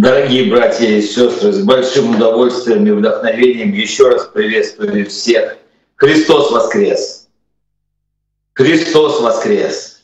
Дорогие 0.00 0.50
братья 0.50 0.86
и 0.86 1.02
сестры, 1.02 1.52
с 1.52 1.62
большим 1.62 2.16
удовольствием 2.16 2.86
и 2.86 2.90
вдохновением 2.90 3.74
еще 3.74 4.08
раз 4.08 4.28
приветствую 4.28 5.04
всех. 5.04 5.58
Христос 5.96 6.50
воскрес! 6.50 7.28
Христос 8.54 9.20
воскрес! 9.20 10.02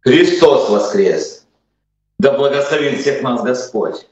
Христос 0.00 0.68
воскрес! 0.68 1.46
Да 2.18 2.32
благословит 2.32 3.02
всех 3.02 3.22
нас 3.22 3.40
Господь! 3.44 4.04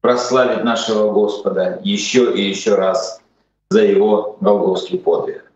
Прославить 0.00 0.64
нашего 0.64 1.12
Господа 1.12 1.80
еще 1.84 2.34
и 2.34 2.48
еще 2.48 2.74
раз 2.74 3.20
за 3.70 3.82
Его 3.84 4.38
Голгофский 4.40 4.98
подвиг, 4.98 5.52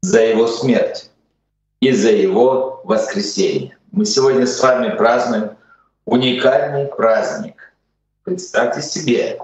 за 0.00 0.22
Его 0.22 0.46
смерть 0.46 1.10
и 1.80 1.92
за 1.92 2.12
Его 2.12 2.80
воскресение. 2.84 3.76
Мы 3.92 4.06
сегодня 4.06 4.46
с 4.46 4.58
вами 4.62 4.96
празднуем 4.96 5.58
уникальный 6.06 6.86
праздник 6.86 7.67
Представьте 8.28 8.82
себе, 8.82 9.38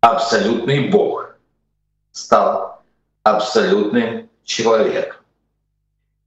абсолютный 0.00 0.90
Бог 0.90 1.34
стал 2.12 2.84
абсолютным 3.24 4.30
человеком, 4.44 5.22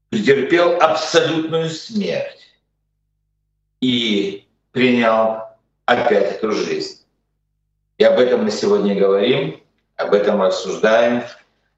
претерпел 0.10 0.76
абсолютную 0.82 1.70
смерть 1.70 2.54
и 3.80 4.46
принял 4.74 5.44
опять 5.86 6.34
эту 6.36 6.52
жизнь. 6.52 7.06
И 7.98 8.04
об 8.04 8.20
этом 8.20 8.44
мы 8.44 8.52
сегодня 8.52 9.00
говорим, 9.00 9.64
об 9.96 10.14
этом 10.14 10.42
рассуждаем. 10.42 11.24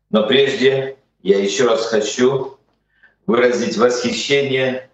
Но 0.09 0.25
прежде 0.25 0.97
я 1.21 1.37
еще 1.37 1.67
раз 1.67 1.85
хочу 1.85 2.57
выразить 3.27 3.77
восхищение 3.77 4.89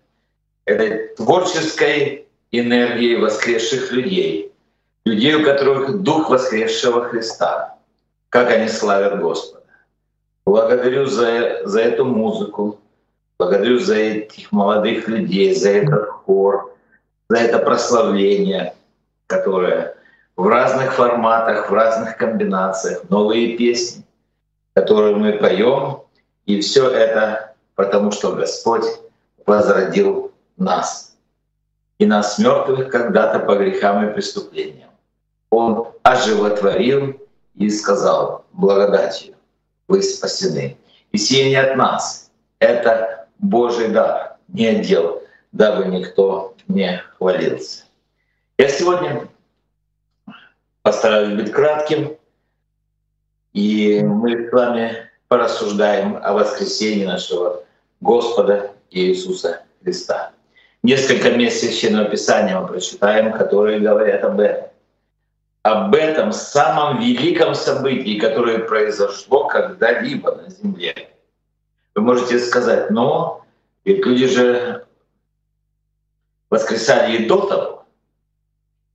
этой 0.66 1.16
творческой 1.16 2.28
энергией 2.52 3.16
воскресших 3.16 3.94
людей, 3.94 4.52
людей, 5.08 5.36
у 5.36 5.44
которых 5.44 6.02
дух 6.02 6.30
воскресшего 6.30 7.06
Христа, 7.06 7.78
как 8.30 8.52
они 8.52 8.68
славят 8.68 9.20
Господа. 9.20 9.64
Благодарю 10.46 11.06
за, 11.06 11.62
за 11.66 11.82
эту 11.82 12.06
музыку, 12.06 12.80
благодарю 13.40 13.80
за 13.80 13.96
этих 13.96 14.52
молодых 14.52 15.08
людей, 15.08 15.56
за 15.56 15.70
этот 15.70 16.10
хор, 16.10 16.74
за 17.30 17.38
это 17.38 17.60
прославление, 17.60 18.74
которое 19.28 19.96
в 20.36 20.48
разных 20.48 20.94
форматах, 20.94 21.70
в 21.70 21.74
разных 21.74 22.18
комбинациях, 22.18 23.10
новые 23.10 23.58
песни, 23.58 24.04
которые 24.74 25.16
мы 25.16 25.34
поем, 25.34 26.04
и 26.46 26.62
все 26.62 26.90
это 26.90 27.56
потому, 27.76 28.12
что 28.12 28.34
Господь 28.34 28.86
возродил 29.46 30.32
нас. 30.58 31.16
И 31.98 32.06
нас 32.06 32.38
мертвых 32.38 32.90
когда-то 32.90 33.40
по 33.40 33.56
грехам 33.56 34.08
и 34.08 34.14
преступлениям 34.14 34.87
он 35.50 35.88
оживотворил 36.04 37.20
и 37.56 37.70
сказал 37.70 38.46
благодатью 38.54 39.38
вы 39.88 40.02
спасены. 40.02 40.78
И 41.12 41.18
сие 41.18 41.50
не 41.50 41.56
от 41.56 41.76
нас, 41.76 42.32
это 42.60 43.28
Божий 43.40 43.90
дар, 43.90 44.38
не 44.48 44.68
отдел, 44.68 45.24
дабы 45.52 45.86
никто 45.86 46.56
не 46.68 47.02
хвалился. 47.18 47.86
Я 48.58 48.68
сегодня 48.70 49.28
постараюсь 50.82 51.36
быть 51.36 51.52
кратким, 51.52 52.18
и 53.54 54.02
мы 54.04 54.48
с 54.48 54.52
вами 54.52 55.10
порассуждаем 55.28 56.20
о 56.22 56.34
воскресении 56.34 57.06
нашего 57.06 57.64
Господа 58.02 58.72
Иисуса 58.92 59.64
Христа. 59.84 60.32
Несколько 60.84 61.32
мест 61.32 61.60
Священного 61.60 62.06
Писания 62.06 62.60
мы 62.60 62.68
прочитаем, 62.68 63.34
которые 63.34 63.80
говорят 63.80 64.24
об 64.24 64.40
этом 64.40 64.70
об 65.64 65.94
этом 65.96 66.32
самом 66.32 67.00
великом 67.00 67.56
событии, 67.56 68.20
которое 68.20 68.60
произошло 68.60 69.48
когда-либо 69.48 70.36
на 70.36 70.50
Земле. 70.50 71.12
Вы 71.96 72.02
можете 72.02 72.40
сказать, 72.40 72.90
но 72.90 73.44
ведь 73.84 74.06
люди 74.06 74.28
же 74.28 74.86
воскресали 76.50 77.18
и 77.18 77.26
до 77.26 77.42
того. 77.42 77.86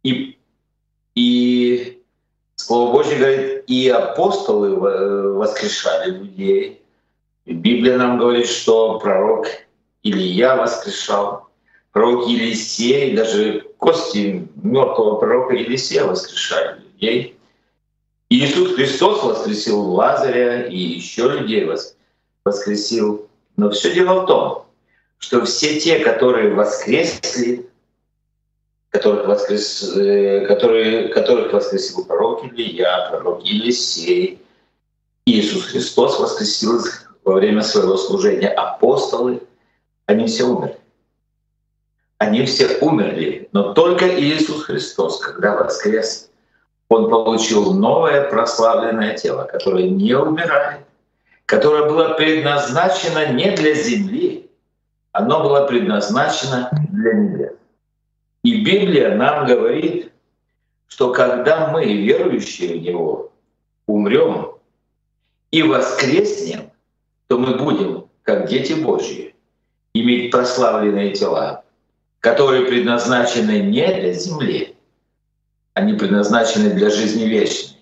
И, 0.02 0.38
и 1.14 2.02
Слово 2.56 2.92
Божье 2.92 3.16
говорит, 3.18 3.64
и 3.66 3.88
апостолы 3.88 4.76
воскрешали 5.34 6.10
людей. 6.10 6.82
И 7.44 7.52
Библия 7.52 7.98
нам 7.98 8.18
говорит, 8.18 8.46
что 8.46 8.98
пророк 8.98 9.46
Илья 10.02 10.56
воскрешал 10.56 11.48
пророк 11.92 12.26
Елисей, 12.26 13.14
даже 13.14 13.60
кости 13.78 14.48
мертвого 14.56 15.16
пророка 15.16 15.54
Елисея 15.54 16.04
воскрешали 16.04 16.80
людей. 16.80 17.38
Иисус 18.30 18.74
Христос 18.74 19.22
воскресил 19.22 19.80
Лазаря 19.92 20.66
и 20.66 20.76
еще 20.76 21.28
людей 21.28 21.68
воскресил. 22.44 23.28
Но 23.56 23.70
все 23.70 23.92
дело 23.92 24.22
в 24.22 24.26
том, 24.26 24.66
что 25.18 25.44
все 25.44 25.78
те, 25.78 25.98
которые 25.98 26.54
воскресли, 26.54 27.68
которых, 28.88 29.26
воскрес, 29.26 29.94
э, 29.94 30.46
которые, 30.46 31.08
которых 31.08 31.52
воскресил 31.52 32.04
пророк 32.04 32.44
Илья, 32.44 33.08
пророк 33.10 33.44
Елисей, 33.44 34.38
Иисус 35.26 35.64
Христос 35.64 36.18
воскресил 36.18 36.80
во 37.24 37.34
время 37.34 37.62
своего 37.62 37.96
служения 37.96 38.48
апостолы, 38.48 39.42
они 40.06 40.26
все 40.26 40.44
умерли. 40.44 40.78
Они 42.22 42.44
все 42.46 42.78
умерли, 42.80 43.48
но 43.50 43.74
только 43.74 44.06
Иисус 44.06 44.62
Христос, 44.66 45.18
когда 45.18 45.56
воскрес, 45.56 46.30
Он 46.88 47.10
получил 47.10 47.74
новое 47.74 48.30
прославленное 48.30 49.16
тело, 49.16 49.42
которое 49.42 49.90
не 49.90 50.14
умирает, 50.14 50.86
которое 51.46 51.90
было 51.90 52.14
предназначено 52.14 53.32
не 53.32 53.50
для 53.56 53.74
земли, 53.74 54.48
оно 55.10 55.42
было 55.42 55.66
предназначено 55.66 56.70
для 56.92 57.12
небес. 57.14 57.54
И 58.44 58.64
Библия 58.64 59.16
нам 59.16 59.44
говорит, 59.44 60.12
что 60.86 61.12
когда 61.12 61.72
мы, 61.72 61.92
верующие 61.92 62.78
в 62.78 62.82
Него, 62.82 63.32
умрем 63.88 64.52
и 65.50 65.64
воскреснем, 65.64 66.70
то 67.26 67.36
мы 67.36 67.56
будем, 67.56 68.04
как 68.22 68.46
дети 68.46 68.74
Божьи, 68.74 69.34
иметь 69.92 70.30
прославленные 70.30 71.10
тела, 71.14 71.61
которые 72.22 72.66
предназначены 72.66 73.58
не 73.58 73.84
для 73.84 74.12
земли, 74.12 74.76
они 75.74 75.94
предназначены 75.94 76.70
для 76.70 76.88
жизни 76.88 77.24
вечной. 77.24 77.78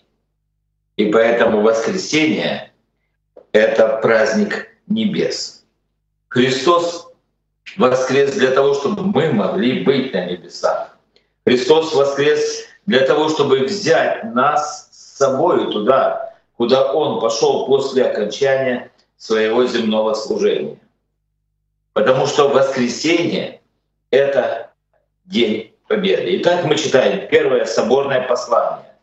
И 0.96 1.12
поэтому 1.12 1.60
воскресение— 1.60 2.72
это 3.52 3.98
праздник 4.00 4.68
небес. 4.86 5.66
Христос 6.28 7.12
воскрес 7.76 8.32
для 8.32 8.52
того, 8.52 8.72
чтобы 8.72 9.02
мы 9.02 9.30
могли 9.30 9.84
быть 9.84 10.14
на 10.14 10.24
небесах. 10.24 10.96
Христос 11.44 11.94
воскрес 11.94 12.64
для 12.86 13.00
того, 13.00 13.28
чтобы 13.28 13.64
взять 13.66 14.24
нас 14.24 14.88
с 14.90 15.18
собой 15.18 15.70
туда, 15.70 16.34
куда 16.56 16.90
Он 16.94 17.20
пошел 17.20 17.66
после 17.66 18.06
окончания 18.06 18.90
своего 19.18 19.66
земного 19.66 20.14
служения. 20.14 20.78
Потому 21.92 22.26
что 22.26 22.48
воскресение— 22.48 23.58
это 24.10 24.72
День 25.24 25.74
Победы. 25.88 26.40
Итак, 26.40 26.64
мы 26.64 26.76
читаем 26.76 27.28
первое 27.28 27.64
соборное 27.64 28.26
послание 28.28 28.94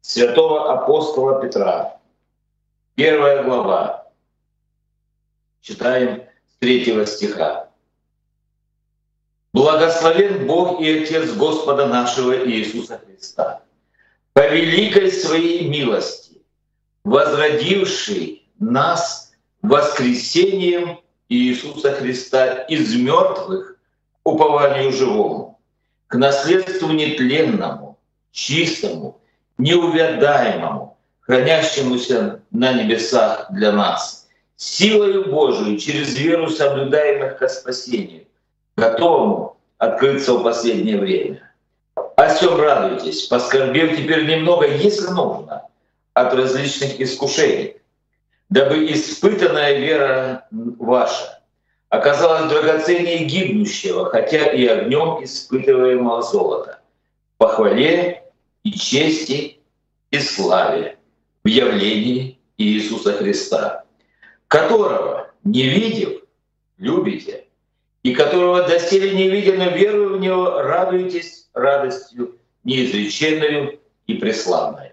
святого 0.00 0.72
апостола 0.72 1.40
Петра, 1.42 1.98
первая 2.94 3.42
глава. 3.42 4.06
Читаем 5.60 6.22
с 6.48 6.56
третьего 6.58 7.04
стиха. 7.06 7.68
Благословен 9.52 10.46
Бог 10.46 10.80
и 10.80 11.02
Отец 11.02 11.32
Господа 11.32 11.86
нашего 11.86 12.46
Иисуса 12.48 13.00
Христа, 13.04 13.62
по 14.32 14.46
великой 14.46 15.10
своей 15.10 15.66
милости, 15.68 16.40
возродивший 17.02 18.48
нас 18.60 19.32
воскресением 19.62 21.00
Иисуса 21.28 21.92
Христа 21.92 22.62
из 22.62 22.94
мертвых 22.94 23.77
упованию 24.28 24.92
живому, 24.92 25.58
к 26.06 26.14
наследству 26.14 26.88
нетленному, 26.88 27.98
чистому, 28.32 29.20
неувядаемому, 29.58 30.96
хранящемуся 31.20 32.40
на 32.50 32.72
небесах 32.72 33.46
для 33.50 33.72
нас, 33.72 34.28
силою 34.56 35.30
Божию 35.30 35.78
через 35.78 36.16
веру 36.16 36.48
соблюдаемых 36.48 37.38
ко 37.38 37.48
спасению, 37.48 38.24
готовому 38.76 39.56
открыться 39.78 40.34
в 40.34 40.42
последнее 40.42 40.98
время. 40.98 41.42
О 42.16 42.28
всем 42.28 42.60
радуйтесь, 42.60 43.24
поскорбев 43.24 43.96
теперь 43.96 44.26
немного, 44.26 44.66
если 44.66 45.08
нужно, 45.08 45.62
от 46.14 46.34
различных 46.34 47.00
искушений, 47.00 47.76
дабы 48.48 48.90
испытанная 48.92 49.78
вера 49.78 50.46
ваша 50.50 51.37
оказалось 51.88 52.50
драгоценнее 52.50 53.24
гибнущего, 53.24 54.06
хотя 54.06 54.52
и 54.52 54.66
огнем 54.66 55.22
испытываемого 55.24 56.22
золота, 56.22 56.80
похвале 57.38 58.24
и 58.62 58.72
чести 58.72 59.58
и 60.10 60.18
славе 60.18 60.98
в 61.44 61.48
явлении 61.48 62.38
Иисуса 62.58 63.12
Христа, 63.12 63.84
которого, 64.48 65.30
не 65.44 65.64
видев, 65.64 66.22
любите, 66.76 67.46
и 68.02 68.14
которого 68.14 68.66
доселе 68.66 69.14
не 69.14 69.28
видя, 69.28 69.54
но 69.54 69.70
верую 69.70 70.16
в 70.16 70.20
Него, 70.20 70.62
радуетесь 70.62 71.48
радостью 71.52 72.38
неизреченную 72.64 73.80
и 74.06 74.14
преславной, 74.14 74.92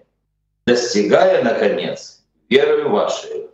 достигая, 0.66 1.44
наконец, 1.44 2.24
верою 2.50 2.90
вашей 2.90 3.48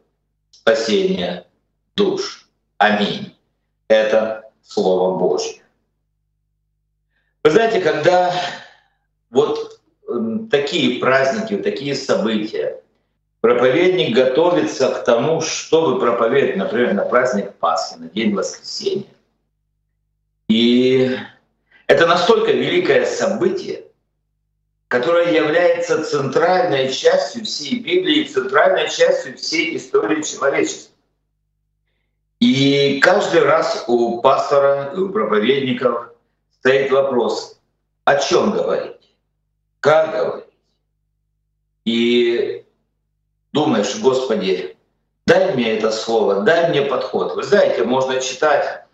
спасения 0.52 1.48
душ. 1.96 2.41
Аминь. 2.82 3.38
Это 3.90 4.50
Слово 4.64 5.16
Божье. 5.16 5.62
Вы 7.44 7.52
знаете, 7.52 7.80
когда 7.80 8.34
вот 9.30 9.80
такие 10.50 11.00
праздники, 11.00 11.62
такие 11.62 11.94
события, 11.94 12.82
проповедник 13.40 14.16
готовится 14.16 14.90
к 14.90 15.04
тому, 15.04 15.42
чтобы 15.42 16.00
проповедовать, 16.00 16.56
например, 16.56 16.96
на 16.96 17.06
праздник 17.06 17.54
Пасхи, 17.54 18.00
на 18.00 18.10
День 18.10 18.34
Воскресения. 18.34 19.14
И 20.50 21.16
это 21.86 22.08
настолько 22.08 22.52
великое 22.52 23.06
событие, 23.06 23.84
которое 24.88 25.32
является 25.32 26.04
центральной 26.04 26.92
частью 26.92 27.46
всей 27.46 27.80
Библии, 27.80 28.24
центральной 28.24 28.90
частью 28.90 29.38
всей 29.38 29.78
истории 29.78 30.24
человечества. 30.24 30.91
И 32.42 33.00
каждый 33.02 33.44
раз 33.44 33.84
у 33.88 34.20
пастора 34.20 34.94
у 34.98 35.10
проповедников 35.10 36.10
стоит 36.60 36.92
вопрос, 36.92 37.60
о 38.04 38.16
чем 38.16 38.52
говорить, 38.52 39.14
как 39.80 40.12
говорить. 40.12 40.46
И 41.86 42.66
думаешь, 43.54 43.96
Господи, 44.00 44.76
дай 45.28 45.54
мне 45.54 45.78
это 45.78 45.92
слово, 45.92 46.42
дай 46.42 46.72
мне 46.72 46.82
подход. 46.82 47.36
Вы 47.36 47.44
знаете, 47.44 47.84
можно 47.84 48.20
читать 48.20 48.86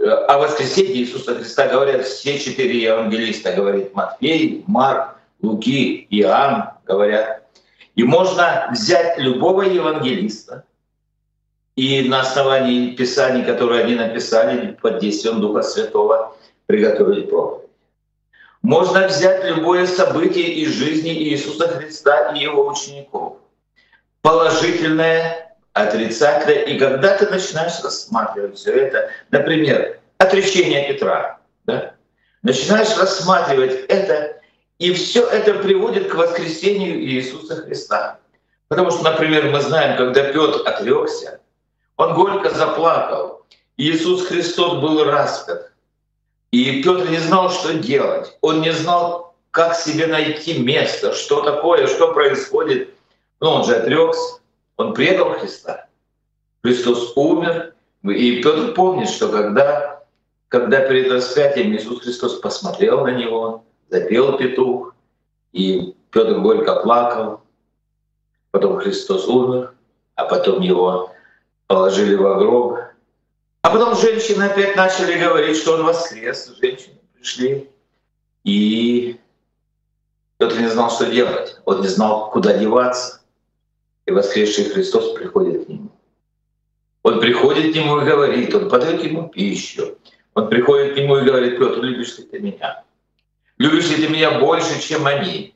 э, 0.00 0.04
о 0.04 0.38
воскресении 0.38 1.02
Иисуса 1.02 1.36
Христа, 1.36 1.68
говорят 1.68 2.04
все 2.04 2.36
четыре 2.40 2.82
евангелиста, 2.82 3.52
говорит 3.52 3.94
Матфей, 3.94 4.64
Марк, 4.66 5.18
Луки, 5.40 6.08
Иоанн, 6.10 6.70
говорят. 6.84 7.44
И 7.94 8.02
можно 8.02 8.68
взять 8.72 9.18
любого 9.18 9.62
евангелиста 9.62 10.64
и 11.76 12.08
на 12.08 12.20
основании 12.20 12.94
Писаний, 12.94 13.44
которые 13.44 13.84
они 13.84 13.94
написали 13.94 14.76
под 14.80 14.98
действием 14.98 15.40
Духа 15.40 15.62
Святого, 15.62 16.36
приготовить 16.66 17.30
проповедь. 17.30 17.70
Можно 18.62 19.08
взять 19.08 19.44
любое 19.44 19.86
событие 19.86 20.48
из 20.48 20.70
жизни 20.70 21.12
Иисуса 21.12 21.68
Христа 21.68 22.32
и 22.32 22.40
его 22.40 22.68
учеников. 22.68 23.38
Положительное, 24.20 25.56
отрицательное. 25.72 26.62
И 26.64 26.78
когда 26.78 27.16
ты 27.16 27.28
начинаешь 27.28 27.82
рассматривать 27.82 28.56
все 28.56 28.72
это, 28.72 29.10
например, 29.30 29.98
отречение 30.18 30.92
Петра, 30.92 31.40
да? 31.64 31.94
начинаешь 32.42 32.96
рассматривать 32.96 33.86
это, 33.88 34.36
и 34.78 34.92
все 34.92 35.26
это 35.26 35.54
приводит 35.54 36.08
к 36.08 36.14
воскресению 36.14 37.00
Иисуса 37.00 37.56
Христа. 37.56 38.18
Потому 38.68 38.90
что, 38.90 39.02
например, 39.02 39.50
мы 39.50 39.60
знаем, 39.60 39.96
когда 39.96 40.24
Петр 40.24 40.62
отрекся, 40.66 41.40
он 41.96 42.14
горько 42.14 42.50
заплакал. 42.50 43.42
Иисус 43.76 44.26
Христос 44.26 44.80
был 44.80 45.04
распят. 45.04 45.72
И 46.50 46.82
Петр 46.82 47.08
не 47.08 47.18
знал, 47.18 47.50
что 47.50 47.74
делать. 47.74 48.36
Он 48.42 48.60
не 48.60 48.72
знал, 48.72 49.34
как 49.50 49.74
себе 49.74 50.06
найти 50.06 50.58
место, 50.58 51.14
что 51.14 51.42
такое, 51.42 51.86
что 51.86 52.12
происходит. 52.12 52.94
Но 53.40 53.56
он 53.56 53.64
же 53.64 53.76
отрекся, 53.76 54.40
он 54.76 54.94
предал 54.94 55.38
Христа. 55.38 55.86
Христос 56.62 57.12
умер, 57.16 57.74
и 58.04 58.42
Петр 58.42 58.72
помнит, 58.74 59.08
что 59.08 59.28
когда, 59.28 60.04
когда 60.48 60.80
перед 60.80 61.10
распятием 61.10 61.74
Иисус 61.74 62.02
Христос 62.02 62.40
посмотрел 62.40 63.04
на 63.04 63.10
него, 63.10 63.64
запел 63.90 64.36
петух, 64.36 64.94
и 65.52 65.94
Петр 66.10 66.38
горько 66.38 66.76
плакал, 66.82 67.40
потом 68.50 68.78
Христос 68.78 69.26
умер, 69.26 69.74
а 70.14 70.24
потом 70.24 70.60
его 70.60 71.11
положили 71.72 72.14
в 72.14 72.18
гроб, 72.20 72.80
а 73.62 73.70
потом 73.70 73.96
женщины 73.96 74.42
опять 74.42 74.76
начали 74.76 75.18
говорить, 75.18 75.56
что 75.56 75.76
он 75.76 75.84
воскрес. 75.84 76.52
Женщины 76.60 76.98
пришли. 77.14 77.70
И 78.44 79.18
Петр 80.36 80.60
не 80.60 80.66
знал, 80.66 80.90
что 80.90 81.06
делать. 81.06 81.56
Он 81.64 81.80
не 81.80 81.88
знал, 81.88 82.30
куда 82.30 82.58
деваться. 82.58 83.22
И 84.04 84.10
воскресший 84.10 84.64
Христос 84.64 85.14
приходит 85.14 85.64
к 85.64 85.68
нему. 85.70 85.88
Он 87.04 87.20
приходит 87.20 87.72
к 87.72 87.74
нему 87.74 88.02
и 88.02 88.04
говорит, 88.04 88.54
он 88.54 88.68
подает 88.68 89.02
ему 89.02 89.30
пищу. 89.30 89.96
Он 90.34 90.50
приходит 90.50 90.92
к 90.92 90.98
нему 90.98 91.16
и 91.16 91.24
говорит, 91.24 91.58
Петр, 91.58 91.80
любишь 91.80 92.18
ли 92.18 92.24
ты 92.24 92.38
меня? 92.38 92.84
Любишь 93.56 93.88
ли 93.88 93.96
ты 93.96 94.12
меня 94.12 94.38
больше, 94.40 94.78
чем 94.78 95.06
они? 95.06 95.54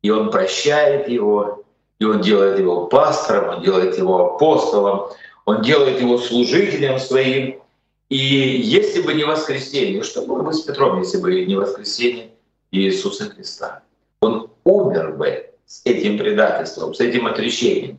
И 0.00 0.08
он 0.08 0.30
прощает 0.30 1.06
его, 1.06 1.64
и 1.98 2.04
он 2.04 2.20
делает 2.20 2.58
его 2.58 2.86
пастором, 2.86 3.56
он 3.56 3.62
делает 3.62 3.98
его 3.98 4.34
апостолом, 4.34 5.10
он 5.44 5.62
делает 5.62 6.00
его 6.00 6.18
служителем 6.18 6.98
своим. 6.98 7.60
И 8.08 8.16
если 8.16 9.02
бы 9.02 9.14
не 9.14 9.24
воскресенье, 9.24 10.02
что 10.02 10.24
было 10.24 10.42
бы 10.42 10.52
с 10.52 10.60
Петром, 10.60 10.98
если 11.00 11.18
бы 11.18 11.44
не 11.44 11.56
воскресенье 11.56 12.30
Иисуса 12.70 13.30
Христа? 13.30 13.82
Он 14.20 14.50
умер 14.64 15.16
бы 15.16 15.50
с 15.66 15.82
этим 15.84 16.18
предательством, 16.18 16.94
с 16.94 17.00
этим 17.00 17.26
отречением. 17.26 17.98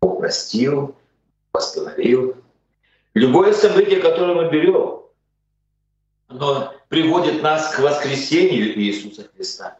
Бог 0.00 0.20
простил, 0.20 0.94
восстановил. 1.52 2.36
Любое 3.14 3.52
событие, 3.52 4.00
которое 4.00 4.34
мы 4.34 4.50
берем, 4.50 5.00
оно 6.28 6.72
приводит 6.88 7.42
нас 7.42 7.74
к 7.74 7.80
воскресению 7.80 8.78
Иисуса 8.78 9.28
Христа. 9.34 9.78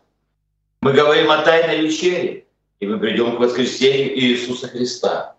Мы 0.81 0.93
говорим 0.93 1.31
о 1.31 1.43
тайной 1.43 1.83
вечере, 1.83 2.47
и 2.81 2.87
мы 2.87 2.99
придем 2.99 3.37
к 3.37 3.41
воскресению 3.41 4.19
Иисуса 4.19 4.69
Христа. 4.69 5.35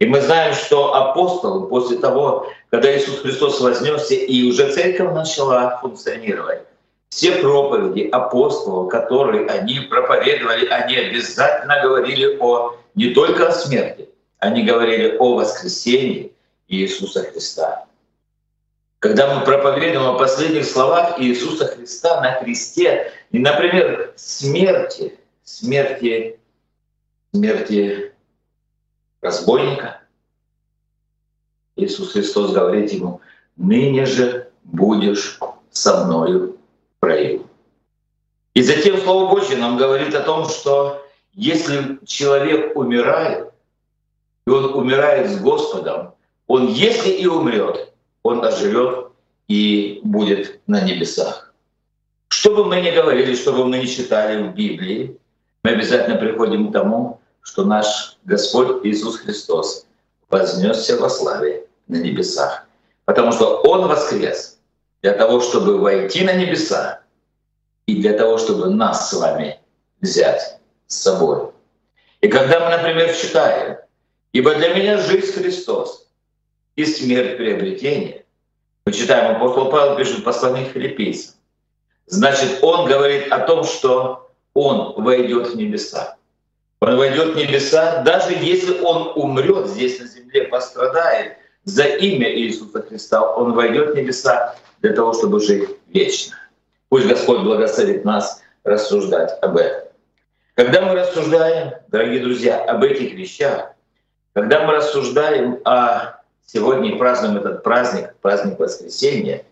И 0.00 0.06
мы 0.06 0.20
знаем, 0.20 0.52
что 0.52 0.94
апостолы 0.94 1.68
после 1.68 1.96
того, 1.98 2.48
когда 2.70 2.94
Иисус 2.96 3.20
Христос 3.20 3.60
вознесся, 3.60 4.14
и 4.14 4.42
уже 4.50 4.72
церковь 4.72 5.14
начала 5.14 5.78
функционировать, 5.80 6.62
все 7.08 7.32
проповеди 7.36 8.08
апостолов, 8.10 8.90
которые 8.90 9.46
они 9.46 9.80
проповедовали, 9.80 10.66
они 10.66 10.96
обязательно 10.96 11.80
говорили 11.82 12.36
о 12.40 12.74
не 12.94 13.10
только 13.10 13.48
о 13.48 13.52
смерти, 13.52 14.08
они 14.38 14.64
говорили 14.64 15.16
о 15.18 15.36
воскресении 15.36 16.32
Иисуса 16.68 17.22
Христа. 17.22 17.84
Когда 18.98 19.34
мы 19.34 19.44
проповедуем 19.44 20.06
о 20.06 20.18
последних 20.18 20.64
словах 20.64 21.20
Иисуса 21.20 21.66
Христа 21.66 22.20
на 22.20 22.40
кресте, 22.40 23.12
и, 23.30 23.38
например, 23.38 24.12
смерти, 24.16 25.18
смерти, 25.44 26.38
смерти 27.34 28.12
разбойника. 29.20 30.00
Иисус 31.76 32.12
Христос 32.12 32.52
говорит 32.52 32.92
ему, 32.92 33.20
ныне 33.56 34.04
же 34.04 34.50
будешь 34.64 35.38
со 35.70 36.04
мною 36.04 36.58
в. 37.00 37.46
И 38.54 38.62
затем 38.62 38.98
Слово 38.98 39.30
Божье 39.30 39.56
нам 39.56 39.78
говорит 39.78 40.14
о 40.14 40.20
том, 40.20 40.46
что 40.46 41.02
если 41.32 41.98
человек 42.04 42.76
умирает, 42.76 43.50
и 44.46 44.50
он 44.50 44.74
умирает 44.74 45.30
с 45.30 45.40
Господом, 45.40 46.14
он, 46.46 46.66
если 46.66 47.10
и 47.10 47.26
умрет, 47.26 47.94
он 48.22 48.44
оживет 48.44 49.08
и 49.48 50.00
будет 50.04 50.60
на 50.66 50.82
небесах. 50.82 51.54
Что 52.28 52.54
бы 52.54 52.66
мы 52.66 52.80
ни 52.82 52.90
говорили, 52.90 53.34
что 53.34 53.52
бы 53.52 53.64
мы 53.64 53.78
ни 53.78 53.86
читали 53.86 54.42
в 54.42 54.54
Библии, 54.54 55.16
мы 55.64 55.70
обязательно 55.70 56.16
приходим 56.16 56.68
к 56.68 56.72
тому, 56.72 57.21
что 57.42 57.64
наш 57.64 58.18
Господь 58.24 58.84
Иисус 58.86 59.18
Христос 59.18 59.86
вознесся 60.30 60.96
во 60.96 61.10
славе 61.10 61.66
на 61.88 61.96
небесах. 61.96 62.66
Потому 63.04 63.32
что 63.32 63.60
Он 63.62 63.88
воскрес 63.88 64.58
для 65.02 65.12
того, 65.12 65.40
чтобы 65.40 65.78
войти 65.78 66.24
на 66.24 66.32
небеса 66.32 67.00
и 67.86 68.00
для 68.00 68.14
того, 68.14 68.38
чтобы 68.38 68.70
нас 68.70 69.10
с 69.10 69.12
вами 69.12 69.60
взять 70.00 70.58
с 70.86 70.96
собой. 70.96 71.50
И 72.20 72.28
когда 72.28 72.60
мы, 72.60 72.76
например, 72.76 73.12
читаем, 73.14 73.78
«Ибо 74.32 74.54
для 74.54 74.74
меня 74.74 74.98
жизнь 74.98 75.32
Христос 75.32 76.06
и 76.76 76.86
смерть 76.86 77.36
приобретение», 77.36 78.24
мы 78.86 78.92
читаем, 78.92 79.36
апостол 79.36 79.70
Павел 79.70 79.96
пишет 79.96 80.24
к 80.24 80.32
филиппийцам, 80.32 81.34
значит, 82.06 82.58
он 82.62 82.88
говорит 82.88 83.30
о 83.32 83.40
том, 83.40 83.64
что 83.64 84.30
он 84.54 85.02
войдет 85.02 85.48
в 85.48 85.56
небеса. 85.56 86.16
Он 86.82 86.96
войдет 86.96 87.34
в 87.34 87.36
небеса, 87.36 88.02
даже 88.02 88.32
если 88.32 88.80
он 88.80 89.12
умрет 89.14 89.68
здесь 89.68 90.00
на 90.00 90.08
земле, 90.08 90.48
пострадает 90.48 91.36
за 91.62 91.84
имя 91.84 92.28
Иисуса 92.36 92.82
Христа, 92.82 93.22
он 93.36 93.52
войдет 93.52 93.90
в 93.90 93.94
небеса 93.94 94.56
для 94.80 94.92
того, 94.92 95.12
чтобы 95.12 95.38
жить 95.38 95.68
вечно. 95.94 96.34
Пусть 96.88 97.06
Господь 97.06 97.42
благословит 97.42 98.04
нас 98.04 98.42
рассуждать 98.64 99.30
об 99.42 99.58
этом. 99.58 99.90
Когда 100.56 100.80
мы 100.80 100.96
рассуждаем, 100.96 101.70
дорогие 101.86 102.20
друзья, 102.20 102.64
об 102.64 102.82
этих 102.82 103.14
вещах, 103.14 103.74
когда 104.32 104.66
мы 104.66 104.72
рассуждаем 104.72 105.60
о 105.64 106.16
сегодня 106.46 106.96
празднуем 106.96 107.36
этот 107.36 107.62
праздник, 107.62 108.12
праздник 108.20 108.58
воскресения, 108.58 109.44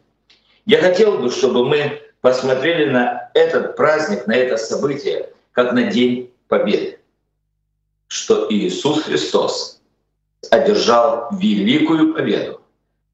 я 0.67 0.79
хотел 0.79 1.19
бы, 1.19 1.31
чтобы 1.31 1.65
мы 1.65 2.03
посмотрели 2.23 2.91
на 2.91 3.31
этот 3.35 3.77
праздник, 3.77 4.27
на 4.27 4.35
это 4.35 4.57
событие, 4.57 5.29
как 5.53 5.71
на 5.71 5.85
День 5.85 6.33
Победы. 6.49 7.00
Что 8.11 8.49
Иисус 8.51 9.05
Христос 9.05 9.81
одержал 10.51 11.29
великую 11.31 12.13
победу, 12.13 12.61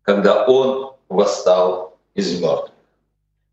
когда 0.00 0.46
Он 0.46 0.94
восстал 1.10 1.98
из 2.14 2.40
мертвых. 2.40 2.70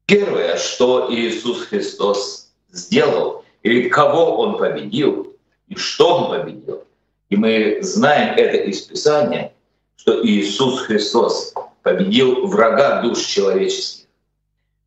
Первое, 0.06 0.56
что 0.56 1.14
Иисус 1.14 1.66
Христос 1.66 2.50
сделал, 2.72 3.44
или 3.62 3.90
кого 3.90 4.38
Он 4.38 4.58
победил, 4.58 5.36
и 5.68 5.76
что 5.76 6.16
Он 6.16 6.40
победил, 6.40 6.86
и 7.28 7.36
мы 7.36 7.80
знаем 7.82 8.36
это 8.38 8.56
из 8.56 8.80
Писания, 8.80 9.52
что 9.98 10.26
Иисус 10.26 10.80
Христос 10.84 11.54
победил 11.82 12.48
врага 12.48 13.02
душ 13.02 13.20
человеческих. 13.20 14.08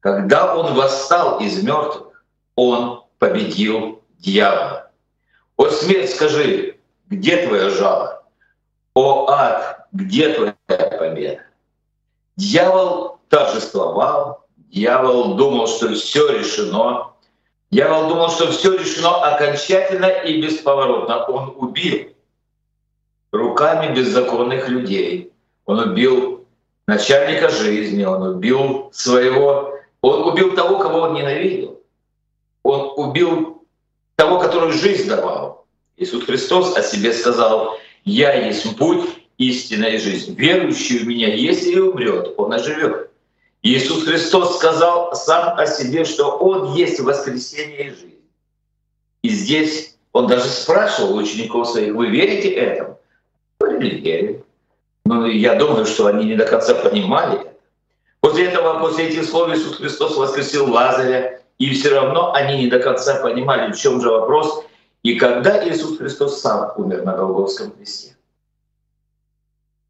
Когда 0.01 0.57
Он 0.57 0.73
восстал 0.73 1.39
из 1.39 1.63
мертвых, 1.63 2.25
Он 2.55 3.03
победил 3.19 4.01
дьявола. 4.21 4.86
О 5.57 5.69
смерть, 5.71 6.11
скажи, 6.15 6.77
где 7.09 7.47
твоя 7.47 7.71
жало? 7.71 8.23
О 8.95 9.27
ад, 9.29 9.87
где 9.93 10.35
твоя 10.35 10.55
победа? 10.99 11.41
Дьявол 12.37 13.19
торжествовал, 13.29 14.45
дьявол 14.57 15.35
думал, 15.35 15.67
что 15.67 15.95
все 15.95 16.29
решено. 16.39 17.13
Дьявол 17.71 18.09
думал, 18.09 18.31
что 18.31 18.51
все 18.51 18.77
решено 18.77 19.17
окончательно 19.25 20.07
и 20.07 20.41
бесповоротно. 20.43 21.25
Он 21.25 21.55
убил 21.57 22.13
руками 23.33 23.95
беззаконных 23.95 24.69
людей. 24.69 25.33
Он 25.65 25.81
убил 25.81 26.47
начальника 26.87 27.49
жизни, 27.49 28.05
он 28.05 28.23
убил 28.23 28.91
своего, 28.93 29.75
он 30.01 30.29
убил 30.29 30.55
того, 30.55 30.79
кого 30.79 31.01
он 31.01 31.15
ненавидел. 31.15 31.81
Он 32.63 32.93
убил 32.97 33.56
того, 34.17 34.39
который 34.39 34.73
жизнь 34.73 35.09
давал. 35.09 35.67
Иисус 35.97 36.25
Христос 36.25 36.77
о 36.77 36.83
себе 36.83 37.13
сказал, 37.13 37.79
«Я 38.05 38.35
есть 38.35 38.77
путь, 38.77 39.09
истина 39.39 39.87
и 39.87 39.99
жизнь. 39.99 40.35
Верующий 40.35 40.99
в 40.99 41.07
Меня, 41.07 41.33
если 41.35 41.79
умрет, 41.79 42.35
он 42.37 42.53
оживет». 42.53 43.11
Иисус 43.63 44.05
Христос 44.05 44.59
сказал 44.59 45.15
сам 45.15 45.59
о 45.59 45.67
себе, 45.67 46.05
что 46.05 46.37
Он 46.39 46.75
есть 46.75 47.01
воскресение 47.01 47.89
и 47.89 47.91
жизнь. 47.91 48.21
И 49.23 49.29
здесь 49.29 49.97
Он 50.13 50.29
даже 50.29 50.49
спрашивал 50.49 51.17
учеников 51.17 51.69
своих, 51.69 51.95
вы 51.95 52.09
верите 52.09 52.51
этому? 52.51 53.01
Говорили, 53.59 54.01
верим. 54.01 54.45
Но 55.05 55.27
я 55.27 55.57
думаю, 55.57 55.85
что 55.85 56.07
они 56.07 56.27
не 56.27 56.37
до 56.37 56.45
конца 56.45 56.75
понимали. 56.75 57.41
После 58.21 58.47
этого, 58.47 58.79
после 58.79 59.09
этих 59.09 59.25
слов 59.25 59.53
Иисус 59.53 59.77
Христос 59.79 60.17
воскресил 60.17 60.71
Лазаря, 60.73 61.41
и 61.59 61.73
все 61.73 61.91
равно 61.91 62.33
они 62.35 62.59
не 62.59 62.67
до 62.69 62.79
конца 62.79 63.21
понимали, 63.21 63.73
в 63.73 63.77
чем 63.77 64.01
же 64.01 64.11
вопрос, 64.11 64.65
и 65.03 65.19
когда 65.19 65.67
Иисус 65.69 65.99
Христос 65.99 66.41
сам 66.41 66.73
умер 66.77 67.05
на 67.05 67.17
Голгофском 67.17 67.71
кресте. 67.71 68.17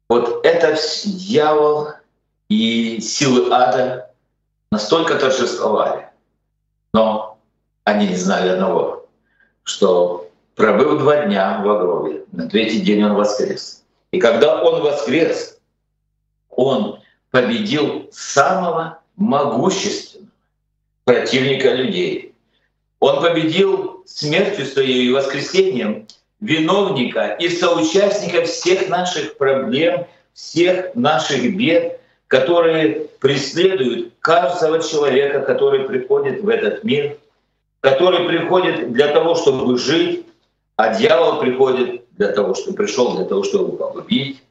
Вот 0.09 0.45
это 0.45 0.77
дьявол 1.03 1.89
и 2.49 2.99
силы 3.01 3.51
ада 3.51 4.11
настолько 4.71 5.15
торжествовали, 5.15 6.07
но 6.93 7.37
они 7.83 8.07
не 8.07 8.15
знали 8.15 8.49
одного, 8.49 9.07
что 9.63 10.29
пробыл 10.55 10.97
два 10.97 11.25
дня 11.25 11.59
в 11.59 11.63
гробе, 11.63 12.25
на 12.31 12.47
третий 12.47 12.79
день 12.79 13.03
он 13.03 13.15
воскрес. 13.15 13.83
И 14.11 14.19
когда 14.19 14.63
он 14.63 14.81
воскрес, 14.81 15.59
он 16.49 17.01
победил 17.31 18.07
самого 18.11 18.99
могущественного 19.17 20.16
противника 21.07 21.71
людей. 21.73 22.33
Он 22.99 23.21
победил 23.21 24.03
смертью 24.05 24.65
своей 24.65 25.07
и 25.07 25.13
воскресением 25.13 26.05
виновника 26.41 27.37
и 27.39 27.47
соучастника 27.47 28.43
всех 28.43 28.89
наших 28.89 29.37
проблем, 29.37 30.05
всех 30.33 30.93
наших 30.95 31.55
бед, 31.55 32.01
которые 32.27 33.07
преследуют 33.21 34.15
каждого 34.19 34.83
человека, 34.83 35.39
который 35.39 35.85
приходит 35.85 36.41
в 36.41 36.49
этот 36.49 36.83
мир, 36.83 37.17
который 37.79 38.27
приходит 38.27 38.91
для 38.91 39.07
того, 39.07 39.35
чтобы 39.35 39.77
жить, 39.77 40.25
а 40.75 40.93
дьявол 40.93 41.39
приходит 41.39 42.03
для 42.17 42.33
того, 42.33 42.53
чтобы 42.53 42.75
пришел 42.75 43.15
для 43.15 43.23
того, 43.23 43.43
чтобы 43.43 43.77
победить. 43.77 44.43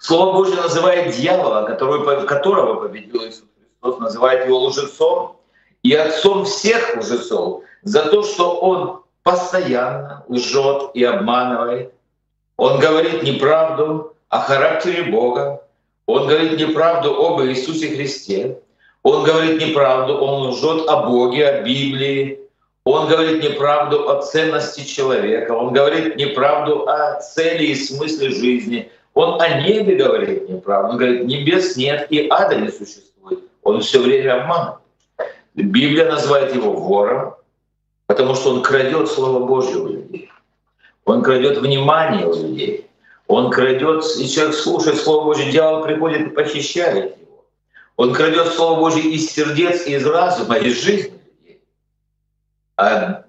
Слово 0.00 0.32
Божье 0.32 0.56
называет 0.56 1.14
дьявола, 1.14 1.66
которого 1.66 2.88
победил 2.88 3.24
Иисус 3.28 3.44
Христос, 3.80 4.00
называет 4.00 4.46
его 4.46 4.58
лжецом 4.58 5.36
и 5.84 5.94
отцом 5.94 6.44
всех 6.44 6.96
лжецов 6.96 7.62
за 7.82 8.06
то, 8.06 8.24
что 8.24 8.56
он 8.56 9.02
постоянно 9.22 10.24
лжет 10.28 10.90
и 10.94 11.04
обманывает. 11.04 11.92
Он 12.56 12.80
говорит 12.80 13.22
неправду 13.22 14.14
о 14.28 14.40
характере 14.40 15.04
Бога, 15.04 15.62
он 16.06 16.26
говорит 16.26 16.58
неправду 16.58 17.14
об 17.24 17.42
Иисусе 17.42 17.88
Христе, 17.94 18.58
он 19.02 19.24
говорит 19.24 19.60
неправду, 19.60 20.16
он 20.16 20.48
лжет 20.48 20.88
о 20.88 21.04
Боге, 21.06 21.48
о 21.48 21.62
Библии, 21.62 22.40
он 22.84 23.08
говорит 23.08 23.42
неправду 23.42 24.08
о 24.08 24.22
ценности 24.22 24.80
человека, 24.80 25.52
он 25.52 25.72
говорит 25.72 26.16
неправду 26.16 26.88
о 26.88 27.20
цели 27.20 27.64
и 27.64 27.74
смысле 27.74 28.30
жизни, 28.30 28.90
он 29.12 29.40
о 29.40 29.60
небе 29.60 29.96
говорит 29.96 30.48
неправду, 30.48 30.92
он 30.92 30.96
говорит, 30.96 31.24
небес 31.24 31.76
нет 31.76 32.06
и 32.10 32.26
ада 32.30 32.56
не 32.56 32.68
существует. 32.68 33.40
Он 33.62 33.80
все 33.80 34.00
время 34.00 34.42
обманывает. 34.42 34.83
Библия 35.54 36.10
называет 36.10 36.54
его 36.54 36.72
вором, 36.72 37.34
потому 38.06 38.34
что 38.34 38.54
он 38.54 38.62
крадет 38.62 39.08
Слово 39.08 39.46
Божье 39.46 39.76
у 39.76 39.88
людей. 39.88 40.30
Он 41.04 41.22
крадет 41.22 41.58
внимание 41.58 42.26
у 42.26 42.34
людей. 42.34 42.90
Он 43.26 43.50
крадет, 43.50 44.04
и 44.18 44.28
человек 44.28 44.54
слушает 44.54 44.98
Слово 44.98 45.24
Божье, 45.24 45.50
дьявол 45.50 45.82
приходит 45.82 46.28
и 46.28 46.30
похищает 46.30 47.16
его. 47.18 47.44
Он 47.96 48.12
крадет 48.12 48.48
Слово 48.48 48.80
Божье 48.80 49.02
из 49.02 49.30
сердец, 49.30 49.86
из 49.86 50.04
разума, 50.04 50.56
из 50.56 50.82
жизни. 50.82 51.18
А 52.76 53.24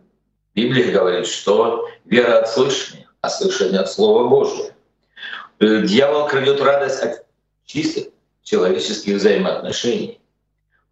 Библия 0.55 0.91
говорит, 0.91 1.27
что 1.27 1.87
вера 2.05 2.39
от 2.39 2.49
слышания, 2.49 3.07
а 3.21 3.29
слышание 3.29 3.79
от 3.79 3.91
Слова 3.91 4.27
Божьего. 4.27 4.71
Э, 5.59 5.81
дьявол 5.83 6.27
крадет 6.27 6.59
радость 6.61 7.01
от 7.01 7.25
чистых 7.65 8.07
человеческих 8.43 9.15
взаимоотношений. 9.15 10.19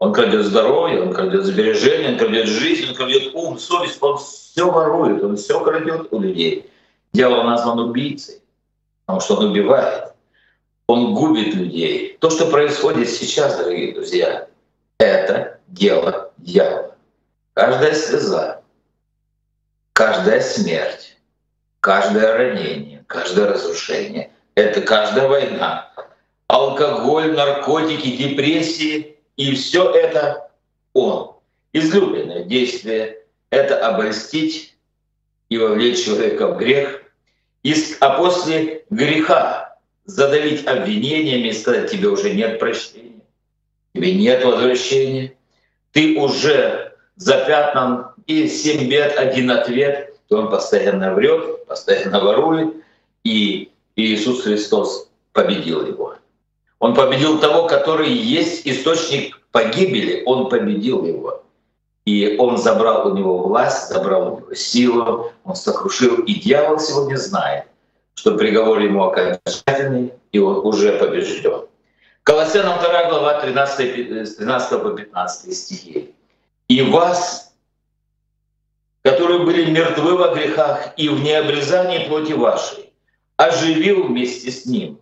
Он 0.03 0.11
крадет 0.11 0.43
здоровье, 0.43 1.01
он 1.01 1.13
крадет 1.13 1.45
сбережения, 1.45 2.09
он 2.09 2.17
крадет 2.17 2.45
жизнь, 2.45 2.89
он 2.89 2.93
крадет 2.93 3.33
ум, 3.33 3.57
совесть, 3.57 3.99
он 4.03 4.17
все 4.17 4.69
ворует, 4.69 5.23
он 5.23 5.37
все 5.37 5.63
крадет 5.63 6.11
у 6.11 6.19
людей. 6.19 6.69
Дьявол 7.13 7.45
назван 7.45 7.79
убийцей, 7.79 8.41
потому 9.05 9.21
что 9.21 9.37
он 9.37 9.51
убивает, 9.51 10.11
он 10.87 11.13
губит 11.13 11.55
людей. 11.55 12.17
То, 12.19 12.29
что 12.29 12.47
происходит 12.47 13.09
сейчас, 13.09 13.57
дорогие 13.57 13.93
друзья, 13.93 14.49
это 14.97 15.61
дело 15.69 16.33
дьявола. 16.37 16.97
Каждая 17.53 17.93
слеза, 17.93 18.61
каждая 19.93 20.41
смерть, 20.41 21.15
каждое 21.79 22.35
ранение, 22.35 23.05
каждое 23.07 23.47
разрушение— 23.47 24.31
это 24.55 24.81
каждая 24.81 25.29
война. 25.29 25.93
Алкоголь, 26.47 27.33
наркотики, 27.33 28.17
депрессии 28.17 29.12
и 29.37 29.55
все 29.55 29.91
это 29.91 30.49
он. 30.93 31.35
Излюбленное 31.73 32.43
действие— 32.43 33.19
это 33.49 33.85
обольстить 33.87 34.75
и 35.49 35.57
вовлечь 35.57 36.03
человека 36.03 36.47
в 36.47 36.57
грех, 36.57 37.01
а 37.99 38.17
после 38.17 38.83
греха 38.89 39.77
задавить 40.05 40.67
обвинениями 40.67 41.47
и 41.47 41.53
сказать, 41.53 41.89
тебе 41.89 42.09
уже 42.09 42.33
нет 42.33 42.59
прощения, 42.59 43.21
тебе 43.93 44.13
нет 44.13 44.43
возвращения, 44.43 45.33
ты 45.91 46.17
уже 46.17 46.93
запятнан 47.15 48.07
и 48.27 48.47
семь 48.47 48.89
бед, 48.89 49.17
один 49.17 49.51
ответ, 49.51 50.15
то 50.27 50.39
он 50.39 50.49
постоянно 50.49 51.13
врет, 51.13 51.65
постоянно 51.65 52.19
ворует, 52.19 52.75
и 53.23 53.71
Иисус 53.95 54.43
Христос 54.43 55.09
победил 55.31 55.85
его. 55.85 56.15
Он 56.83 56.93
победил 56.93 57.39
того, 57.39 57.65
который 57.65 58.11
есть 58.11 58.67
источник 58.67 59.39
погибели, 59.53 60.21
он 60.25 60.49
победил 60.49 61.05
его. 61.05 61.41
И 62.03 62.35
он 62.37 62.57
забрал 62.57 63.07
у 63.07 63.15
него 63.15 63.37
власть, 63.37 63.87
забрал 63.87 64.33
у 64.33 64.39
него 64.39 64.53
силу, 64.53 65.31
он 65.45 65.55
сокрушил. 65.55 66.23
И 66.23 66.33
дьявол 66.33 66.79
сегодня 66.79 67.15
знает, 67.15 67.67
что 68.15 68.35
приговор 68.35 68.79
ему 68.79 69.05
окончательный, 69.05 70.11
и 70.33 70.39
он 70.39 70.57
уже 70.57 70.99
побежден. 70.99 71.67
Колоссянам 72.23 72.77
2 72.81 73.09
глава 73.09 73.39
13, 73.39 74.37
13 74.37 74.83
по 74.83 74.89
15 74.89 75.55
стихи 75.55 76.13
и 76.67 76.81
вас 76.81 77.53
которые 79.03 79.39
были 79.39 79.71
мертвы 79.71 80.17
во 80.17 80.33
грехах 80.33 80.93
и 80.97 81.07
в 81.09 81.21
необрезании 81.21 82.07
плоти 82.07 82.31
вашей, 82.31 82.93
оживил 83.35 84.07
вместе 84.07 84.49
с 84.49 84.65
Ним, 84.65 84.97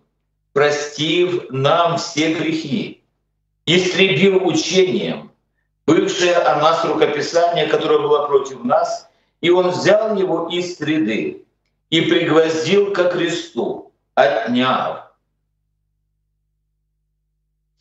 простив 0.52 1.50
нам 1.50 1.98
все 1.98 2.34
грехи, 2.34 3.02
истребил 3.66 4.46
учением, 4.46 5.32
бывшее 5.86 6.36
о 6.36 6.60
нас 6.60 6.84
рукописание, 6.84 7.66
которое 7.66 7.98
было 7.98 8.26
против 8.26 8.62
нас, 8.64 9.08
и 9.40 9.50
Он 9.50 9.70
взял 9.70 10.16
его 10.16 10.48
из 10.48 10.76
среды 10.76 11.44
и 11.90 12.00
пригвоздил 12.02 12.92
ко 12.92 13.04
кресту, 13.04 13.92
отняв 14.14 15.12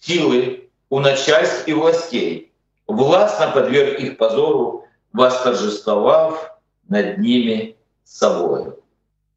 силы 0.02 0.70
у 0.90 1.00
начальств 1.00 1.68
и 1.68 1.74
властей, 1.74 2.52
властно 2.88 3.52
подверг 3.52 4.00
их 4.00 4.18
позору, 4.18 4.88
восторжествовав 5.14 6.58
над 6.90 7.18
ними 7.20 7.78
собою. 8.04 8.80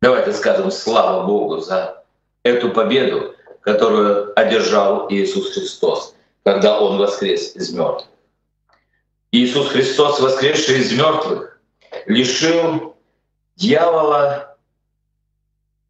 Давайте 0.01 0.33
скажем 0.33 0.71
слава 0.71 1.27
Богу 1.27 1.59
за 1.59 2.04
эту 2.45 2.71
победу, 2.71 3.35
которую 3.63 4.39
одержал 4.39 5.11
Иисус 5.11 5.53
Христос, 5.53 6.15
когда 6.45 6.79
Он 6.79 6.99
воскрес 6.99 7.57
из 7.57 7.73
мертвых. 7.73 8.09
Иисус 9.33 9.69
Христос, 9.71 10.21
воскресший 10.21 10.79
из 10.79 10.93
мертвых, 10.93 11.61
лишил 12.07 12.97
дьявола 13.57 14.57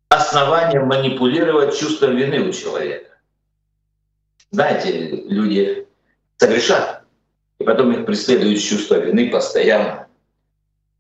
основания 0.09 0.81
манипулировать 0.81 1.79
чувством 1.79 2.17
вины 2.17 2.49
у 2.49 2.53
человека. 2.53 3.11
Знаете, 4.51 4.93
люди 5.29 5.89
согрешат, 6.37 7.03
и 7.59 7.65
потом 7.65 7.93
их 7.93 8.07
преследует 8.07 8.63
чувство 8.63 8.95
вины 8.95 9.31
постоянно. 9.31 10.07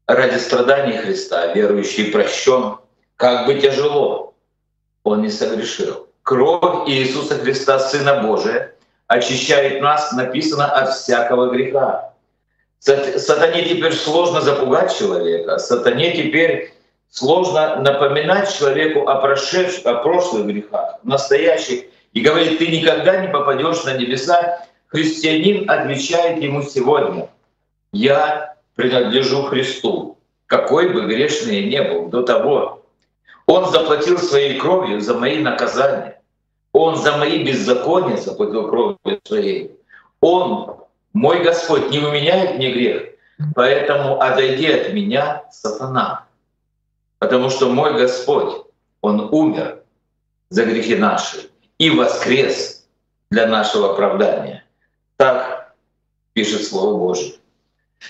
Ради 0.06 0.38
страданий 0.38 0.98
Христа 0.98 1.54
верующий 1.54 2.10
прощен, 2.10 2.78
как 3.16 3.46
бы 3.46 3.54
тяжело, 3.60 4.33
он 5.04 5.22
не 5.22 5.30
согрешил. 5.30 6.08
Кровь 6.22 6.88
Иисуса 6.88 7.38
Христа, 7.38 7.78
Сына 7.78 8.22
Божия, 8.22 8.74
очищает 9.06 9.80
нас, 9.80 10.12
написано, 10.12 10.66
от 10.66 10.94
всякого 10.94 11.50
греха. 11.50 12.12
Сатане 12.80 13.62
теперь 13.64 13.94
сложно 13.94 14.40
запугать 14.40 14.96
человека, 14.98 15.58
сатане 15.58 16.12
теперь 16.12 16.74
сложно 17.10 17.76
напоминать 17.76 18.54
человеку 18.54 19.08
о, 19.08 19.20
прошедших, 19.20 19.86
о 19.86 19.94
прошлых 19.94 20.46
грехах, 20.46 20.98
настоящих, 21.02 21.84
и 22.12 22.20
говорит, 22.20 22.58
ты 22.58 22.66
никогда 22.66 23.20
не 23.20 23.28
попадешь 23.28 23.84
на 23.84 23.94
небеса. 23.96 24.66
Христианин 24.88 25.68
отвечает 25.68 26.42
ему 26.42 26.62
сегодня, 26.62 27.28
я 27.92 28.54
принадлежу 28.74 29.44
Христу, 29.44 30.18
какой 30.46 30.90
бы 30.90 31.06
грешный 31.06 31.60
я 31.60 31.68
не 31.68 31.90
был 31.90 32.08
до 32.08 32.22
того. 32.22 32.83
Он 33.46 33.70
заплатил 33.70 34.18
своей 34.18 34.58
кровью 34.58 35.00
за 35.00 35.14
мои 35.14 35.38
наказания. 35.38 36.20
Он 36.72 36.96
за 36.96 37.16
мои 37.16 37.44
беззакония 37.44 38.16
заплатил 38.16 38.68
кровью 38.68 39.20
своей. 39.24 39.78
Он, 40.20 40.76
мой 41.12 41.42
Господь, 41.44 41.90
не 41.90 41.98
уменяет 41.98 42.56
мне 42.56 42.72
грех, 42.72 43.14
поэтому 43.54 44.20
отойди 44.20 44.72
от 44.72 44.92
меня, 44.92 45.44
сатана. 45.50 46.26
Потому 47.18 47.50
что 47.50 47.68
мой 47.68 47.94
Господь, 47.94 48.64
Он 49.02 49.28
умер 49.32 49.82
за 50.48 50.64
грехи 50.64 50.96
наши 50.96 51.50
и 51.78 51.90
воскрес 51.90 52.86
для 53.30 53.46
нашего 53.46 53.92
оправдания. 53.92 54.64
Так 55.16 55.74
пишет 56.32 56.64
Слово 56.64 56.98
Божие. 56.98 57.34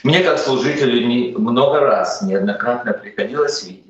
Мне, 0.03 0.21
как 0.23 0.39
служителю, 0.39 1.39
много 1.39 1.81
раз, 1.81 2.23
неоднократно 2.23 2.93
приходилось 2.93 3.63
видеть, 3.63 3.84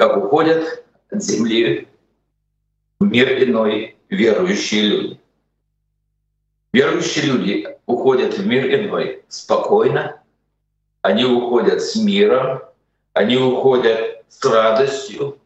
как 0.00 0.16
уходят 0.16 0.82
от 1.10 1.22
земли 1.22 1.86
в 2.98 3.04
мир 3.04 3.44
иной 3.44 3.98
верующие 4.08 4.80
люди. 4.80 5.20
Верующие 6.72 7.26
люди 7.26 7.68
уходят 7.84 8.38
в 8.38 8.46
мир 8.46 8.80
иной 8.80 9.22
спокойно, 9.28 10.22
они 11.02 11.26
уходят 11.26 11.82
с 11.82 11.96
миром, 11.96 12.62
они 13.12 13.36
уходят 13.36 14.24
с 14.30 14.42
радостью, 14.42 15.38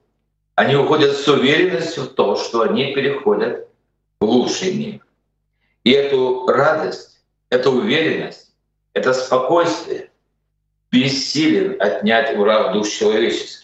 они 0.54 0.76
уходят 0.76 1.16
с 1.16 1.26
уверенностью 1.26 2.04
в 2.04 2.10
то, 2.10 2.36
что 2.36 2.62
они 2.62 2.94
переходят 2.94 3.68
в 4.20 4.24
лучший 4.24 4.72
мир. 4.72 5.00
И 5.82 5.90
эту 5.90 6.46
радость, 6.46 7.20
эту 7.50 7.72
уверенность, 7.72 8.52
это 8.92 9.14
спокойствие 9.14 10.12
бессилен 10.92 11.74
отнять 11.82 12.36
враг 12.36 12.72
душ 12.72 12.88
человеческих. 12.90 13.63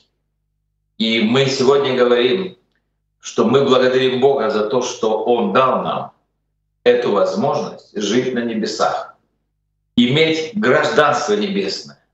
И 1.00 1.22
мы 1.22 1.46
сегодня 1.46 1.96
говорим, 1.96 2.58
что 3.20 3.46
мы 3.46 3.64
благодарим 3.64 4.20
Бога 4.20 4.50
за 4.50 4.68
то, 4.68 4.82
что 4.82 5.24
Он 5.24 5.54
дал 5.54 5.82
нам 5.82 6.12
эту 6.84 7.12
возможность 7.12 7.96
жить 7.96 8.34
на 8.34 8.40
небесах, 8.40 9.16
иметь 9.96 10.50
гражданство 10.54 11.32
небесное, 11.32 12.04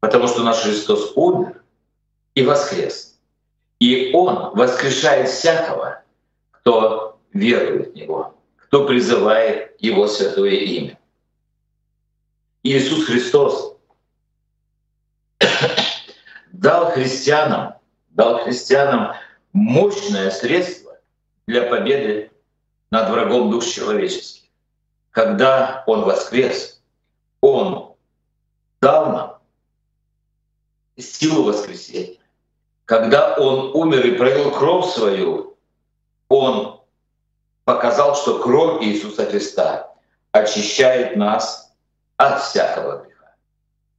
потому 0.00 0.28
что 0.28 0.42
наш 0.42 0.58
Христос 0.58 1.12
умер 1.16 1.62
и 2.34 2.42
воскрес. 2.42 3.18
И 3.80 4.10
Он 4.12 4.54
воскрешает 4.54 5.30
всякого, 5.30 6.02
кто 6.50 7.18
верует 7.32 7.92
в 7.92 7.94
Него, 7.94 8.34
кто 8.58 8.84
призывает 8.84 9.74
Его 9.80 10.06
святое 10.06 10.50
имя. 10.50 10.98
Иисус 12.62 13.06
Христос 13.06 13.78
дал 16.52 16.90
христианам, 16.90 17.76
дал 18.14 18.42
христианам 18.42 19.14
мощное 19.52 20.30
средство 20.30 20.98
для 21.46 21.68
победы 21.68 22.30
над 22.90 23.10
врагом 23.10 23.50
душ 23.50 23.66
человеческих. 23.66 24.48
Когда 25.10 25.84
Он 25.86 26.02
воскрес, 26.02 26.82
Он 27.40 27.94
дал 28.80 29.12
нам 29.12 29.38
силу 30.96 31.44
воскресения 31.44 32.18
когда 32.84 33.34
он 33.34 33.70
умер 33.74 34.06
и 34.06 34.16
пролил 34.16 34.50
кровь 34.50 34.92
свою, 34.92 35.56
он 36.28 36.80
показал, 37.64 38.14
что 38.14 38.40
кровь 38.40 38.82
Иисуса 38.82 39.26
Христа 39.26 39.90
очищает 40.32 41.16
нас 41.16 41.72
от 42.16 42.42
всякого 42.42 43.04
греха. 43.04 43.34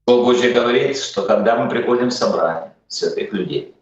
Слово 0.05 0.25
Божье 0.25 0.51
говорит, 0.51 0.97
что 0.97 1.23
когда 1.23 1.55
мы 1.55 1.69
приходим 1.69 2.09
в 2.09 2.13
собрание 2.13 2.75
святых 2.87 3.33
людей, 3.33 3.74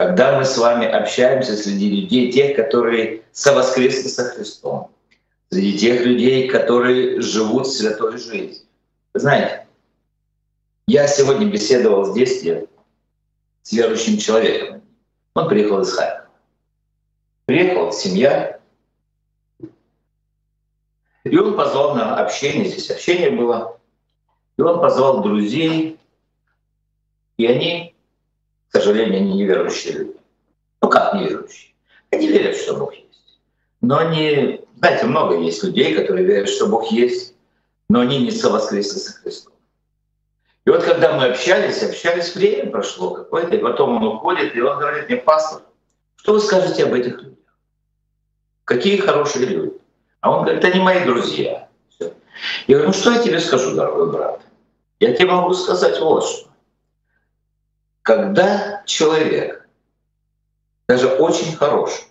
когда 0.00 0.38
мы 0.38 0.46
с 0.46 0.56
вами 0.56 0.86
общаемся 0.86 1.54
среди 1.54 1.90
людей, 1.90 2.32
тех, 2.32 2.56
которые 2.56 3.22
совоскресли 3.32 4.08
со 4.08 4.24
Христом, 4.24 4.90
среди 5.50 5.78
тех 5.78 6.06
людей, 6.06 6.48
которые 6.48 7.20
живут 7.20 7.68
святой 7.68 8.16
жизнью. 8.16 8.54
Знаете, 9.12 9.66
я 10.86 11.06
сегодня 11.06 11.48
беседовал 11.48 12.06
с 12.06 12.14
детстве 12.14 12.66
с 13.60 13.72
верующим 13.72 14.16
человеком. 14.16 14.80
Он 15.34 15.50
приехал 15.50 15.82
из 15.82 15.92
Харькова. 15.92 16.30
Приехала 17.44 17.92
семья, 17.92 18.58
и 21.24 21.38
он 21.38 21.56
позвал 21.58 21.94
на 21.94 22.16
общение, 22.16 22.70
здесь 22.70 22.90
общение 22.90 23.32
было, 23.32 23.78
и 24.56 24.62
он 24.62 24.80
позвал 24.80 25.22
друзей, 25.22 25.98
и 27.36 27.44
они, 27.44 27.89
к 28.70 28.76
сожалению, 28.76 29.16
они 29.16 29.32
неверующие 29.34 29.94
люди. 29.94 30.16
Ну 30.80 30.88
как 30.88 31.14
неверующие? 31.14 31.74
Они 32.10 32.28
верят, 32.28 32.56
что 32.56 32.76
Бог 32.76 32.94
есть. 32.94 33.40
Но 33.80 33.98
они, 33.98 34.64
знаете, 34.76 35.06
много 35.06 35.38
есть 35.38 35.62
людей, 35.64 35.94
которые 35.94 36.24
верят, 36.24 36.48
что 36.48 36.66
Бог 36.66 36.90
есть, 36.90 37.34
но 37.88 38.00
они 38.00 38.18
не 38.18 38.30
совоскресли 38.30 38.98
со 38.98 39.12
Христом. 39.12 39.52
И 40.66 40.70
вот 40.70 40.84
когда 40.84 41.16
мы 41.16 41.26
общались, 41.26 41.82
общались, 41.82 42.34
время 42.34 42.70
прошло 42.70 43.10
какое-то, 43.10 43.56
и 43.56 43.58
потом 43.58 43.96
он 43.96 44.16
уходит, 44.16 44.54
и 44.54 44.60
он 44.60 44.78
говорит 44.78 45.08
мне, 45.08 45.16
пастор, 45.16 45.62
что 46.16 46.34
вы 46.34 46.40
скажете 46.40 46.84
об 46.84 46.94
этих 46.94 47.20
людях? 47.20 47.38
Какие 48.64 48.98
хорошие 48.98 49.46
люди? 49.46 49.72
А 50.20 50.30
он 50.30 50.44
говорит, 50.44 50.64
они 50.64 50.80
мои 50.80 51.04
друзья. 51.04 51.68
Я 51.98 52.76
говорю, 52.76 52.88
ну 52.88 52.92
что 52.92 53.10
я 53.10 53.22
тебе 53.22 53.40
скажу, 53.40 53.74
дорогой 53.74 54.12
брат? 54.12 54.42
Я 55.00 55.14
тебе 55.14 55.30
могу 55.30 55.54
сказать 55.54 55.98
вот 55.98 56.24
что. 56.24 56.49
Когда 58.02 58.82
человек, 58.86 59.68
даже 60.88 61.08
очень 61.08 61.54
хороший, 61.54 62.04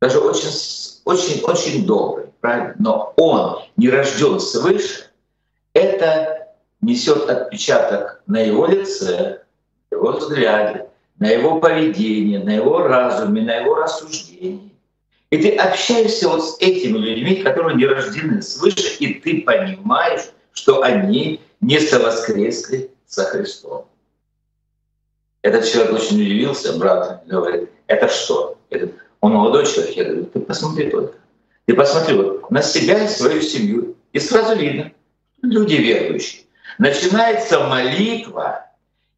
даже 0.00 0.18
очень, 0.18 0.50
очень, 1.04 1.42
очень 1.42 1.86
добрый, 1.86 2.26
правильно, 2.40 2.74
но 2.78 3.14
он 3.16 3.62
не 3.76 3.88
рожден 3.88 4.40
свыше, 4.40 5.10
это 5.74 6.48
несет 6.80 7.30
отпечаток 7.30 8.22
на 8.26 8.40
его 8.40 8.66
лице, 8.66 9.42
на 9.90 9.96
его 9.96 10.12
взгляде, 10.12 10.86
на 11.18 11.28
его 11.28 11.60
поведении, 11.60 12.38
на 12.38 12.56
его 12.56 12.78
разуме, 12.78 13.42
на 13.42 13.56
его 13.56 13.76
рассуждении. 13.76 14.72
И 15.30 15.38
ты 15.38 15.56
общаешься 15.56 16.28
вот 16.28 16.44
с 16.44 16.60
этими 16.60 16.98
людьми, 16.98 17.36
которые 17.36 17.76
не 17.76 17.86
рождены 17.86 18.42
свыше, 18.42 18.96
и 18.98 19.14
ты 19.14 19.42
понимаешь, 19.42 20.30
что 20.52 20.82
они 20.82 21.40
не 21.60 21.78
совоскресли 21.78 22.90
со 23.06 23.24
Христом. 23.24 23.86
Этот 25.42 25.64
человек 25.66 25.92
очень 25.92 26.22
удивился, 26.22 26.78
брат 26.78 27.24
говорит, 27.26 27.70
это 27.88 28.08
что? 28.08 28.56
Он 29.20 29.32
молодой 29.32 29.66
человек. 29.66 29.96
Я 29.96 30.04
говорю, 30.04 30.24
ты 30.26 30.40
посмотри 30.40 30.90
только. 30.90 31.14
Ты 31.66 31.74
посмотри 31.74 32.16
вот 32.16 32.50
на 32.50 32.62
себя 32.62 33.04
и 33.04 33.08
свою 33.08 33.42
семью. 33.42 33.96
И 34.12 34.18
сразу 34.20 34.56
видно, 34.56 34.92
люди 35.42 35.74
верующие. 35.74 36.42
Начинается 36.78 37.60
молитва, 37.60 38.66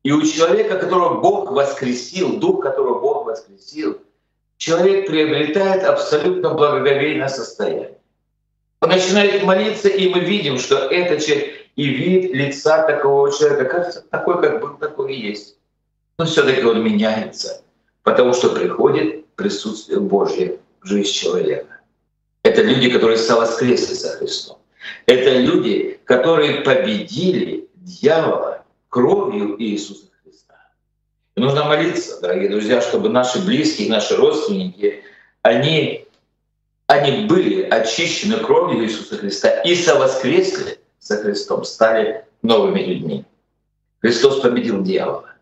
и 0.03 0.13
у 0.13 0.23
человека, 0.23 0.79
которого 0.79 1.21
Бог 1.21 1.51
воскресил, 1.51 2.39
дух, 2.39 2.63
которого 2.63 3.01
Бог 3.01 3.27
воскресил, 3.27 3.99
человек 4.57 5.07
приобретает 5.07 5.85
абсолютно 5.85 6.55
благоговейное 6.55 7.29
состояние. 7.29 7.99
Он 8.81 8.91
начинает 8.91 9.43
молиться, 9.43 9.89
и 9.89 10.09
мы 10.09 10.21
видим, 10.21 10.59
что 10.59 10.77
этот 10.77 11.25
человек 11.25 11.55
и 11.77 11.87
вид 11.87 12.35
лица 12.35 12.87
такого 12.87 13.33
человека, 13.33 13.65
кажется, 13.65 14.05
такой, 14.11 14.43
как 14.43 14.61
был, 14.61 14.77
такой 14.77 15.15
и 15.15 15.29
есть. 15.29 15.57
Но 16.19 16.27
все 16.27 16.45
таки 16.45 16.63
он 16.63 16.83
меняется, 16.83 17.63
потому 18.03 18.33
что 18.33 18.51
приходит 18.51 19.27
присутствие 19.35 20.01
Божье 20.01 20.59
в 20.81 20.87
жизнь 20.87 21.13
человека. 21.13 21.81
Это 22.43 22.63
люди, 22.63 22.91
которые 22.91 23.19
совоскресли 23.19 23.95
за 23.95 24.11
Христом. 24.11 24.59
Это 25.07 25.39
люди, 25.39 25.99
которые 26.05 26.61
победили 26.61 27.69
дьявола 27.75 28.65
кровью 28.89 29.61
Иисуса 29.61 30.07
Христа. 30.23 30.55
И 31.37 31.41
нужно 31.41 31.65
молиться, 31.65 32.21
дорогие 32.21 32.51
друзья, 32.51 32.81
чтобы 32.81 33.09
наши 33.09 33.45
близкие, 33.45 33.91
наши 33.91 34.15
родственники, 34.15 35.03
они, 35.43 36.07
они 36.87 37.27
были 37.27 37.63
очищены 37.63 38.37
кровью 38.37 38.85
Иисуса 38.85 39.17
Христа 39.17 39.63
и 39.63 39.75
совоскресли 39.75 40.79
за 41.01 41.17
Христом, 41.17 41.65
стали 41.65 42.25
новыми 42.43 42.81
людьми. 42.81 43.25
Христос 44.01 44.41
победил 44.41 44.83
дьявола, 44.83 45.34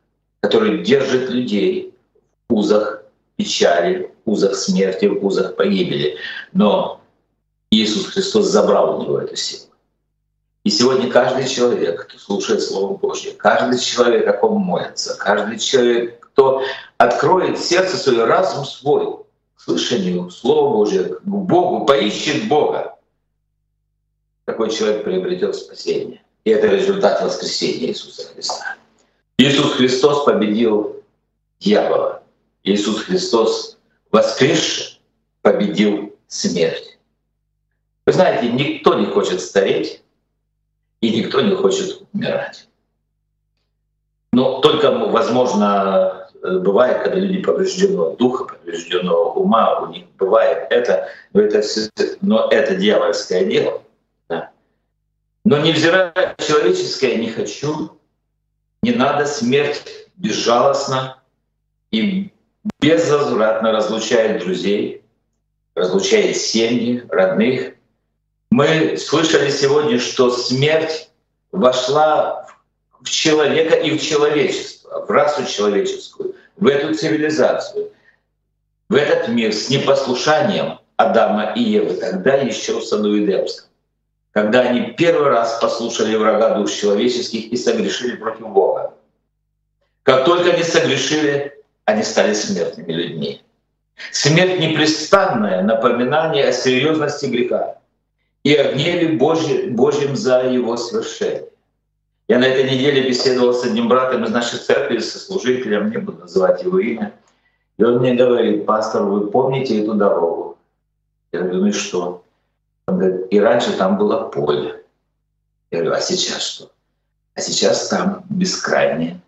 который 0.42 0.82
держит 0.82 1.30
людей 1.30 1.94
в 2.48 2.54
узах 2.54 3.04
печали, 3.36 4.12
в 4.24 4.32
узах 4.32 4.56
смерти, 4.56 5.06
в 5.06 5.24
узах 5.24 5.56
погибели. 5.56 6.16
Но 6.52 7.00
Иисус 7.70 8.06
Христос 8.06 8.46
забрал 8.46 8.98
у 8.98 9.02
него 9.02 9.18
эту 9.18 9.36
силу. 9.36 9.70
И 10.64 10.70
сегодня 10.70 11.10
каждый 11.10 11.48
человек, 11.48 12.06
кто 12.06 12.18
слушает 12.18 12.62
Слово 12.62 12.96
Божье, 12.96 13.32
каждый 13.32 13.78
человек, 13.78 14.28
о 14.28 14.32
ком 14.32 14.60
молится, 14.60 15.16
каждый 15.16 15.58
человек, 15.58 16.20
кто 16.20 16.62
откроет 16.98 17.58
сердце 17.58 17.96
свое, 17.96 18.24
разум 18.24 18.64
свой 18.64 19.24
к 19.56 19.60
слышанию 19.60 20.30
Слова 20.30 20.72
Божьего, 20.72 21.16
к 21.16 21.24
Богу, 21.24 21.86
поищет 21.86 22.48
Бога, 22.48 22.96
такой 24.44 24.70
человек 24.70 25.04
приобретет 25.04 25.54
спасение. 25.54 26.22
И 26.44 26.50
это 26.50 26.66
результат 26.66 27.22
воскресения 27.22 27.88
Иисуса 27.88 28.28
Христа. 28.32 28.76
Иисус 29.42 29.72
Христос 29.72 30.24
победил 30.24 31.02
дьявола. 31.58 32.22
Иисус 32.62 33.02
Христос 33.02 33.76
воскресший 34.12 35.00
победил 35.40 36.14
смерть. 36.28 36.96
Вы 38.06 38.12
знаете, 38.12 38.52
никто 38.52 38.94
не 38.94 39.06
хочет 39.06 39.40
стареть, 39.40 40.00
и 41.00 41.10
никто 41.10 41.40
не 41.40 41.56
хочет 41.56 42.02
умирать. 42.12 42.68
Но 44.32 44.60
только, 44.60 44.92
возможно, 44.92 46.28
бывает, 46.40 47.02
когда 47.02 47.18
люди 47.18 47.42
поврежденного 47.42 48.16
духа, 48.16 48.44
поврежденного 48.44 49.32
ума, 49.32 49.80
у 49.80 49.86
них 49.88 50.04
бывает 50.18 50.68
это, 50.70 51.08
но 51.32 51.40
это, 51.40 51.62
но 52.20 52.48
это 52.48 52.76
дьявольское 52.76 53.44
дело. 53.44 53.82
Да. 54.28 54.52
Но 55.44 55.58
невзирая 55.58 56.36
человеческое 56.38 57.16
«не 57.16 57.30
хочу», 57.30 57.98
не 58.82 58.92
надо 58.92 59.26
смерть 59.26 59.82
безжалостно 60.16 61.18
и 61.90 62.32
безвозвратно 62.80 63.72
разлучает 63.72 64.42
друзей, 64.42 65.04
разлучает 65.74 66.36
семьи, 66.36 67.04
родных, 67.08 67.74
мы 68.50 68.96
слышали 68.98 69.50
сегодня, 69.50 69.98
что 69.98 70.30
смерть 70.30 71.10
вошла 71.52 72.46
в 73.00 73.08
человека 73.08 73.76
и 73.76 73.96
в 73.96 74.02
человечество, 74.02 75.06
в 75.06 75.10
расу 75.10 75.46
человеческую, 75.46 76.34
в 76.56 76.66
эту 76.66 76.94
цивилизацию, 76.94 77.90
в 78.88 78.94
этот 78.94 79.28
мир 79.28 79.52
с 79.52 79.70
непослушанием 79.70 80.80
Адама 80.96 81.52
и 81.54 81.62
Евы, 81.62 81.94
тогда 81.94 82.34
еще 82.34 82.78
в 82.78 82.84
саду 82.84 83.18
Эдемском, 83.18 83.68
когда 84.32 84.60
они 84.60 84.92
первый 84.92 85.28
раз 85.28 85.58
послушали 85.60 86.16
врага 86.16 86.54
душ 86.54 86.72
человеческих 86.72 87.52
и 87.52 87.56
согрешили 87.56 88.16
против 88.16 88.48
Бога. 88.48 88.94
Как 90.02 90.24
только 90.24 90.52
они 90.52 90.62
согрешили, 90.62 91.62
они 91.84 92.02
стали 92.02 92.32
смертными 92.32 92.92
людьми. 92.92 93.42
Смерть— 94.10 94.58
непрестанное 94.60 95.62
напоминание 95.62 96.48
о 96.48 96.52
серьезности 96.52 97.26
греха 97.26 97.76
и 98.42 98.54
о 98.54 98.72
гневе 98.72 99.16
Божьем, 99.16 99.76
Божьем 99.76 100.16
за 100.16 100.42
его 100.42 100.76
свершение. 100.76 101.48
Я 102.26 102.38
на 102.38 102.46
этой 102.46 102.70
неделе 102.70 103.06
беседовал 103.06 103.52
с 103.52 103.64
одним 103.64 103.88
братом 103.88 104.24
из 104.24 104.30
нашей 104.30 104.58
церкви, 104.58 104.98
со 104.98 105.18
служителем, 105.18 105.90
не 105.90 105.98
буду 105.98 106.20
называть 106.20 106.62
его 106.62 106.78
имя, 106.78 107.12
и 107.76 107.84
он 107.84 107.98
мне 107.98 108.14
говорит, 108.14 108.64
пастор, 108.64 109.02
вы 109.02 109.30
помните 109.30 109.82
эту 109.82 109.94
дорогу? 109.94 110.56
Я 111.32 111.40
говорю, 111.40 111.60
ну 111.60 111.66
и 111.66 111.72
что? 111.72 112.24
Он 112.86 112.98
говорит, 112.98 113.26
и 113.30 113.40
раньше 113.40 113.76
там 113.76 113.98
было 113.98 114.28
поле. 114.28 114.84
Я 115.70 115.78
говорю, 115.78 115.94
а 115.94 116.00
сейчас 116.00 116.42
что? 116.42 116.70
А 117.34 117.40
сейчас 117.40 117.88
там 117.88 118.24
бескрайнее 118.28 119.20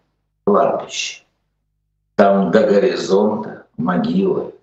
кладбище. 0.44 1.22
Там 2.16 2.50
до 2.50 2.66
горизонта 2.66 3.66
могилы. 3.76 4.54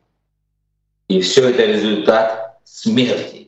И 1.07 1.21
все 1.21 1.49
это 1.49 1.65
результат 1.65 2.59
смерти 2.63 3.41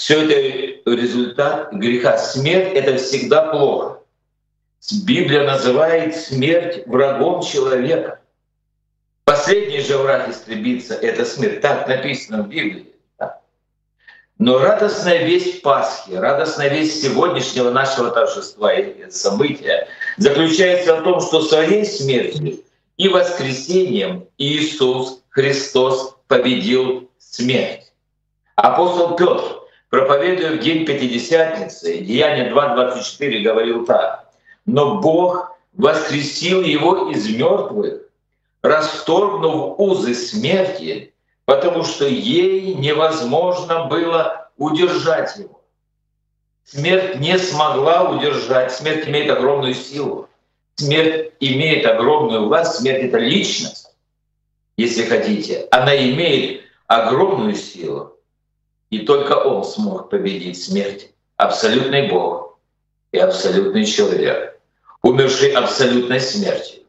все 0.00 0.22
это 0.22 0.90
результат 0.90 1.74
греха. 1.74 2.16
Смерть— 2.16 2.72
это 2.74 2.96
всегда 2.96 3.52
плохо. 3.52 3.98
Библия 5.04 5.44
называет 5.44 6.16
смерть 6.16 6.86
врагом 6.86 7.42
человека. 7.42 8.18
Последний 9.24 9.80
же 9.80 9.98
враг 9.98 10.30
истребится— 10.30 10.94
это 11.02 11.26
смерть. 11.26 11.60
Так 11.60 11.86
написано 11.86 12.44
в 12.44 12.48
Библии. 12.48 12.89
Но 14.40 14.58
радостная 14.58 15.26
весть 15.26 15.60
Пасхи, 15.60 16.12
радостная 16.12 16.70
весть 16.70 17.02
сегодняшнего 17.02 17.70
нашего 17.70 18.10
торжества 18.10 18.72
и 18.72 19.10
события 19.10 19.86
заключается 20.16 20.96
в 20.96 21.04
том, 21.04 21.20
что 21.20 21.42
своей 21.42 21.84
смертью 21.84 22.58
и 22.96 23.08
воскресением 23.08 24.24
Иисус 24.38 25.20
Христос 25.28 26.16
победил 26.26 27.10
смерть. 27.18 27.92
Апостол 28.56 29.14
Петр 29.14 29.60
проповедуя 29.90 30.52
в 30.52 30.60
день 30.60 30.86
Пятидесятницы, 30.86 31.98
Деяние 31.98 32.50
2.24 32.50 33.42
говорил 33.42 33.84
так. 33.84 34.30
«Но 34.64 35.02
Бог 35.02 35.54
воскресил 35.74 36.62
его 36.62 37.10
из 37.10 37.28
мертвых, 37.28 38.04
расторгнув 38.62 39.78
узы 39.78 40.14
смерти, 40.14 41.12
потому 41.50 41.82
что 41.82 42.06
ей 42.06 42.74
невозможно 42.74 43.86
было 43.86 44.50
удержать 44.56 45.36
его. 45.36 45.60
Смерть 46.62 47.18
не 47.18 47.36
смогла 47.40 48.08
удержать, 48.08 48.70
смерть 48.70 49.08
имеет 49.08 49.32
огромную 49.32 49.74
силу. 49.74 50.28
Смерть 50.76 51.32
имеет 51.40 51.84
огромную 51.86 52.46
власть, 52.46 52.76
смерть— 52.76 53.02
это 53.06 53.18
личность, 53.18 53.92
если 54.76 55.02
хотите. 55.02 55.66
Она 55.72 55.96
имеет 55.96 56.62
огромную 56.86 57.56
силу. 57.56 58.16
И 58.90 59.00
только 59.00 59.32
Он 59.32 59.64
смог 59.64 60.08
победить 60.08 60.62
смерть, 60.62 61.10
абсолютный 61.36 62.06
Бог 62.06 62.60
и 63.10 63.18
абсолютный 63.18 63.86
человек, 63.86 64.56
умерший 65.02 65.50
абсолютной 65.50 66.20
смертью, 66.20 66.82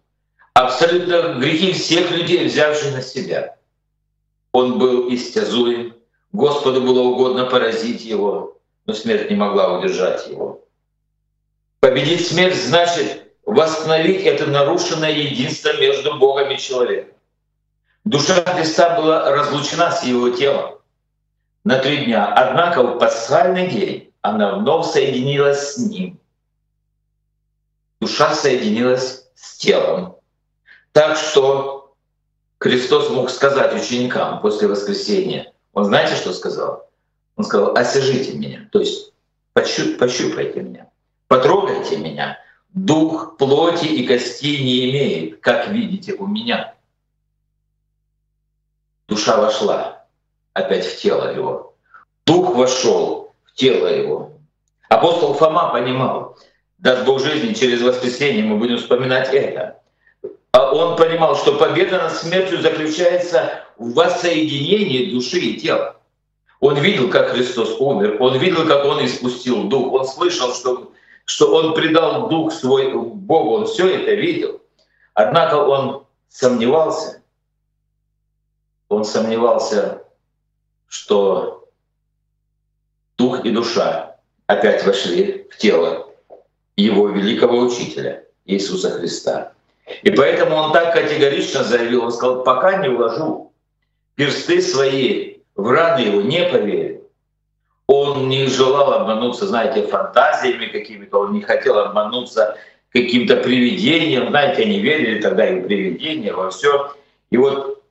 абсолютно 0.53 1.39
грехи 1.39 1.73
всех 1.73 2.11
людей, 2.11 2.45
взявших 2.45 2.93
на 2.93 3.01
себя. 3.01 3.57
Он 4.53 4.77
был 4.77 5.13
истязуем, 5.13 5.95
Господу 6.33 6.81
было 6.81 7.01
угодно 7.01 7.45
поразить 7.45 8.03
его, 8.03 8.57
но 8.85 8.93
смерть 8.93 9.29
не 9.29 9.35
могла 9.35 9.77
удержать 9.77 10.27
его. 10.27 10.65
Победить 11.79 12.27
смерть 12.27 12.55
значит 12.55 13.33
восстановить 13.45 14.23
это 14.23 14.45
нарушенное 14.45 15.11
единство 15.11 15.73
между 15.79 16.17
Богом 16.17 16.51
и 16.51 16.57
человеком. 16.57 17.13
Душа 18.05 18.43
Христа 18.43 18.99
была 18.99 19.31
разлучена 19.31 19.91
с 19.91 20.03
его 20.03 20.29
телом 20.29 20.79
на 21.63 21.79
три 21.79 22.05
дня. 22.05 22.33
Однако 22.33 22.83
в 22.83 22.97
пасхальный 22.97 23.67
день 23.67 24.13
она 24.21 24.55
вновь 24.55 24.87
соединилась 24.87 25.73
с 25.73 25.77
ним. 25.77 26.19
Душа 27.99 28.33
соединилась 28.33 29.27
с 29.35 29.57
телом. 29.57 30.15
Так 30.91 31.17
что 31.17 31.80
Христос 32.61 33.09
мог 33.09 33.31
сказать 33.31 33.73
ученикам 33.73 34.39
после 34.39 34.67
воскресения, 34.67 35.51
он 35.73 35.85
знаете, 35.85 36.13
что 36.13 36.31
сказал? 36.31 36.87
Он 37.35 37.43
сказал, 37.43 37.75
осяжите 37.75 38.33
меня, 38.33 38.69
то 38.71 38.79
есть 38.79 39.13
пощупайте 39.53 40.61
меня, 40.61 40.87
потрогайте 41.27 41.97
меня, 41.97 42.37
дух 42.69 43.35
плоти 43.37 43.85
и 43.85 44.05
костей 44.05 44.63
не 44.63 44.91
имеет, 44.91 45.39
как 45.39 45.69
видите 45.69 46.13
у 46.13 46.27
меня. 46.27 46.75
Душа 49.07 49.41
вошла 49.41 50.05
опять 50.53 50.85
в 50.85 51.01
тело 51.01 51.33
его. 51.33 51.73
Дух 52.27 52.53
вошел 52.53 53.33
в 53.43 53.53
тело 53.53 53.87
его. 53.87 54.33
Апостол 54.87 55.33
Фома 55.33 55.71
понимал, 55.71 56.37
даст 56.77 57.05
Бог 57.05 57.21
жизни, 57.21 57.53
через 57.53 57.81
воскресенье 57.81 58.43
мы 58.43 58.57
будем 58.57 58.77
вспоминать 58.77 59.33
это. 59.33 59.80
А 60.53 60.73
он 60.73 60.97
понимал, 60.97 61.35
что 61.35 61.57
победа 61.57 61.97
над 61.97 62.13
смертью 62.13 62.61
заключается 62.61 63.63
в 63.77 63.93
воссоединении 63.93 65.11
души 65.11 65.39
и 65.39 65.59
тела. 65.59 65.97
Он 66.59 66.77
видел, 66.77 67.09
как 67.09 67.29
Христос 67.29 67.79
умер, 67.79 68.17
он 68.19 68.37
видел, 68.37 68.67
как 68.67 68.85
Он 68.85 69.03
испустил 69.03 69.63
Дух, 69.63 69.93
он 69.93 70.05
слышал, 70.05 70.53
что, 70.53 70.91
что 71.25 71.55
Он 71.55 71.73
предал 71.73 72.29
Дух 72.29 72.53
свой 72.53 72.93
Богу, 72.93 73.55
он 73.55 73.65
все 73.65 73.87
это 73.87 74.13
видел. 74.13 74.61
Однако 75.13 75.55
он 75.55 76.05
сомневался, 76.29 77.21
он 78.89 79.05
сомневался, 79.05 80.03
что 80.87 81.67
Дух 83.17 83.45
и 83.45 83.51
душа 83.51 84.17
опять 84.47 84.85
вошли 84.85 85.47
в 85.49 85.57
тело 85.57 86.07
его 86.75 87.07
великого 87.09 87.59
учителя 87.59 88.25
Иисуса 88.45 88.91
Христа. 88.91 89.53
И 90.03 90.11
поэтому 90.11 90.55
он 90.55 90.73
так 90.73 90.93
категорично 90.93 91.63
заявил, 91.63 92.03
он 92.03 92.11
сказал, 92.11 92.43
пока 92.43 92.77
не 92.77 92.89
вложу 92.89 93.51
персты 94.15 94.61
свои 94.61 95.37
в 95.55 95.69
раны 95.69 96.01
его 96.01 96.21
не 96.21 96.43
поверил. 96.45 97.01
Он 97.87 98.29
не 98.29 98.45
желал 98.47 98.93
обмануться, 98.93 99.47
знаете, 99.47 99.87
фантазиями 99.87 100.67
какими-то, 100.67 101.19
он 101.19 101.33
не 101.33 101.41
хотел 101.41 101.77
обмануться 101.79 102.57
каким-то 102.91 103.37
привидением. 103.37 104.29
Знаете, 104.29 104.63
они 104.63 104.79
верили 104.79 105.19
тогда 105.21 105.47
и 105.47 105.59
в 105.59 105.65
привидения, 105.65 106.33
во 106.33 106.51
все. 106.51 106.93
И 107.31 107.37
вот 107.37 107.83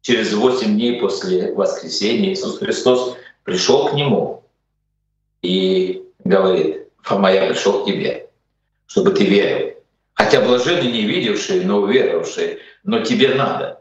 через 0.00 0.32
восемь 0.34 0.74
дней 0.74 1.00
после 1.00 1.52
воскресения 1.52 2.32
Иисус 2.32 2.58
Христос 2.58 3.16
пришел 3.44 3.88
к 3.88 3.94
нему 3.94 4.44
и 5.42 6.04
говорит, 6.24 6.88
Фома, 7.02 7.32
я 7.32 7.46
пришел 7.46 7.82
к 7.82 7.86
тебе, 7.86 8.28
чтобы 8.86 9.10
ты 9.10 9.24
верил. 9.24 9.74
Хотя 10.14 10.40
блаженны 10.40 10.90
не 10.90 11.02
видевшие, 11.02 11.62
но 11.62 11.78
уверовавшие, 11.78 12.58
но 12.84 13.00
тебе 13.00 13.34
надо. 13.34 13.80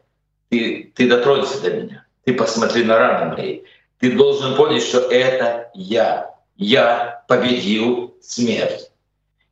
Ты, 0.50 0.92
ты 0.96 1.08
дотронься 1.08 1.62
до 1.62 1.72
меня. 1.72 2.06
Ты 2.24 2.34
посмотри 2.34 2.84
на 2.84 2.98
раны 2.98 3.36
мои. 3.36 3.62
Ты 4.00 4.14
должен 4.14 4.56
понять, 4.56 4.84
что 4.84 5.00
это 5.00 5.70
я. 5.74 6.36
Я 6.56 7.24
победил 7.28 8.16
смерть. 8.22 8.92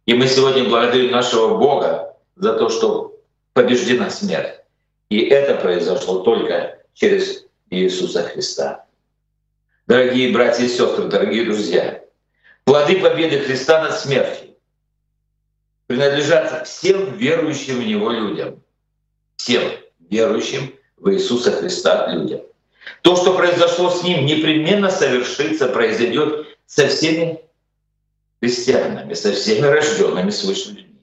И 0.05 0.13
мы 0.13 0.27
сегодня 0.27 0.63
благодарим 0.63 1.11
нашего 1.11 1.57
Бога 1.57 2.15
за 2.35 2.53
то, 2.53 2.69
что 2.69 3.19
побеждена 3.53 4.09
смерть. 4.09 4.55
И 5.09 5.19
это 5.19 5.55
произошло 5.55 6.19
только 6.19 6.79
через 6.93 7.45
Иисуса 7.69 8.23
Христа. 8.23 8.85
Дорогие 9.87 10.31
братья 10.31 10.63
и 10.63 10.67
сестры, 10.67 11.05
дорогие 11.05 11.45
друзья, 11.45 12.03
плоды 12.63 12.99
победы 12.99 13.39
Христа 13.39 13.83
над 13.83 13.99
смертью 13.99 14.48
принадлежат 15.89 16.67
всем 16.67 17.15
верующим 17.15 17.79
в 17.79 17.83
Него 17.83 18.11
людям. 18.11 18.61
Всем 19.37 19.63
верующим 20.11 20.75
в 20.97 21.11
Иисуса 21.11 21.51
Христа 21.51 22.07
людям. 22.13 22.41
То, 23.01 23.15
что 23.15 23.33
произошло 23.33 23.89
с 23.89 24.03
ним, 24.03 24.27
непременно 24.27 24.91
совершится, 24.91 25.67
произойдет 25.67 26.45
со 26.67 26.87
всеми 26.87 27.41
христианами, 28.39 29.15
со 29.15 29.31
всеми 29.31 29.65
рожденными 29.65 30.29
свыше 30.29 30.69
людьми. 30.69 31.01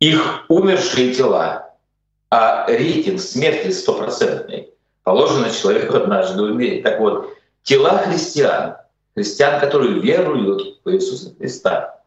Их 0.00 0.46
умершие 0.48 1.12
тела, 1.12 1.74
а 2.30 2.66
рейтинг 2.66 3.20
смерти 3.20 3.70
стопроцентный, 3.72 4.70
положено 5.02 5.50
человеку 5.50 5.98
однажды 5.98 6.42
умереть. 6.42 6.82
Так 6.82 6.98
вот, 7.00 7.36
тела 7.62 7.98
христиан, 7.98 8.76
христиан, 9.14 9.60
которые 9.60 10.00
веруют 10.00 10.80
в 10.82 10.90
Иисуса 10.90 11.34
Христа, 11.36 11.97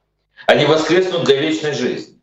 они 0.47 0.65
воскреснут 0.65 1.23
для 1.25 1.37
вечной 1.37 1.73
жизни. 1.73 2.19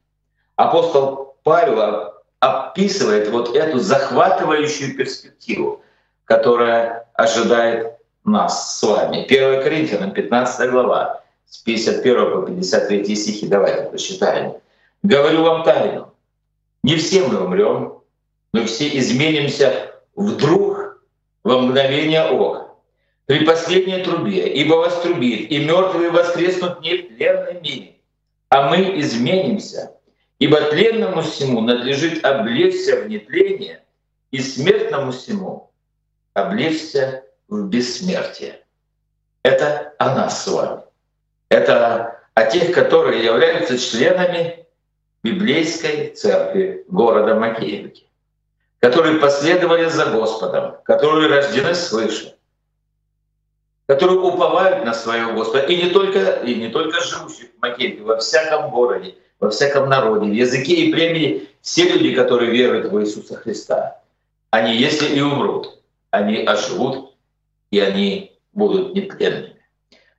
Апостол 0.57 1.37
Павел 1.43 2.15
описывает 2.41 3.29
вот 3.31 3.55
эту 3.55 3.79
захватывающую 3.79 4.97
перспективу 4.97 5.83
которая 6.29 7.09
ожидает 7.15 7.95
нас 8.25 8.79
с 8.79 8.83
вами. 8.83 9.25
1 9.25 9.63
Коринфянам, 9.63 10.13
15 10.13 10.71
глава, 10.71 11.23
с 11.47 11.59
51 11.59 12.31
по 12.33 12.47
53 12.47 13.17
стихи. 13.17 13.47
Давайте 13.49 13.89
прочитаем. 13.89 14.53
«Говорю 15.03 15.43
вам 15.43 15.65
тайну. 15.65 16.13
Не 16.83 16.97
все 16.97 17.23
мы 17.23 17.41
умрем, 17.41 18.03
но 18.53 18.65
все 18.67 18.97
изменимся 18.99 19.95
вдруг 20.15 21.03
во 21.45 21.61
мгновение 21.61 22.25
ока, 22.25 22.69
при 23.25 23.45
последней 23.47 24.03
трубе, 24.03 24.53
ибо 24.53 24.75
вострубит, 24.75 25.51
и 25.51 25.65
мертвые 25.65 26.11
воскреснут 26.11 26.83
не 26.83 26.97
в 26.97 27.17
тленном 27.17 27.63
мире, 27.63 27.95
а 28.51 28.71
мы 28.71 28.99
изменимся, 29.01 29.93
ибо 30.39 30.61
тленному 30.71 31.23
всему 31.23 31.61
надлежит 31.61 32.25
облечься 32.25 33.03
в 33.03 33.09
нетление, 33.09 33.83
и 34.31 34.41
смертному 34.41 35.13
всему 35.13 35.71
облечься 36.35 37.25
в 37.49 37.67
бессмертие. 37.69 38.65
Это 39.43 39.95
о 39.99 40.15
нас 40.15 40.45
с 40.45 40.47
вами. 40.47 40.83
Это 41.49 42.21
о 42.35 42.45
тех, 42.45 42.73
которые 42.73 43.25
являются 43.25 43.79
членами 43.79 44.67
библейской 45.23 46.11
церкви 46.11 46.85
города 46.89 47.35
Макеевки, 47.35 48.07
которые 48.81 49.19
последовали 49.19 49.89
за 49.89 50.07
Господом, 50.07 50.77
которые 50.85 51.29
рождены 51.29 51.75
свыше, 51.75 52.38
которые 53.89 54.21
уповают 54.21 54.85
на 54.85 54.93
своего 54.93 55.33
Господа, 55.33 55.65
и 55.65 55.83
не 55.83 55.91
только, 55.91 56.33
и 56.45 56.55
не 56.55 56.69
только 56.69 57.01
живущих 57.01 57.49
в 57.57 57.63
Макеевке, 57.63 58.03
во 58.03 58.19
всяком 58.19 58.71
городе, 58.71 59.15
во 59.41 59.49
всяком 59.49 59.89
народе, 59.89 60.27
в 60.27 60.35
языке 60.35 60.75
и 60.75 60.93
племени, 60.93 61.49
все 61.63 61.89
люди, 61.89 62.15
которые 62.15 62.51
веруют 62.51 62.93
в 62.93 63.01
Иисуса 63.01 63.37
Христа, 63.37 64.03
они, 64.51 64.77
если 64.77 65.17
и 65.17 65.23
умрут, 65.23 65.81
они 66.11 66.45
оживут, 66.45 67.15
и 67.71 67.81
они 67.81 68.39
будут 68.53 68.95
нетленными. 68.95 69.57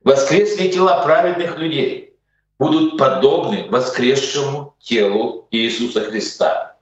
Воскресные 0.02 0.70
тела 0.70 1.04
праведных 1.04 1.56
людей 1.56 2.16
будут 2.58 2.98
подобны 2.98 3.68
воскресшему 3.70 4.74
телу 4.80 5.46
Иисуса 5.52 6.00
Христа. 6.00 6.76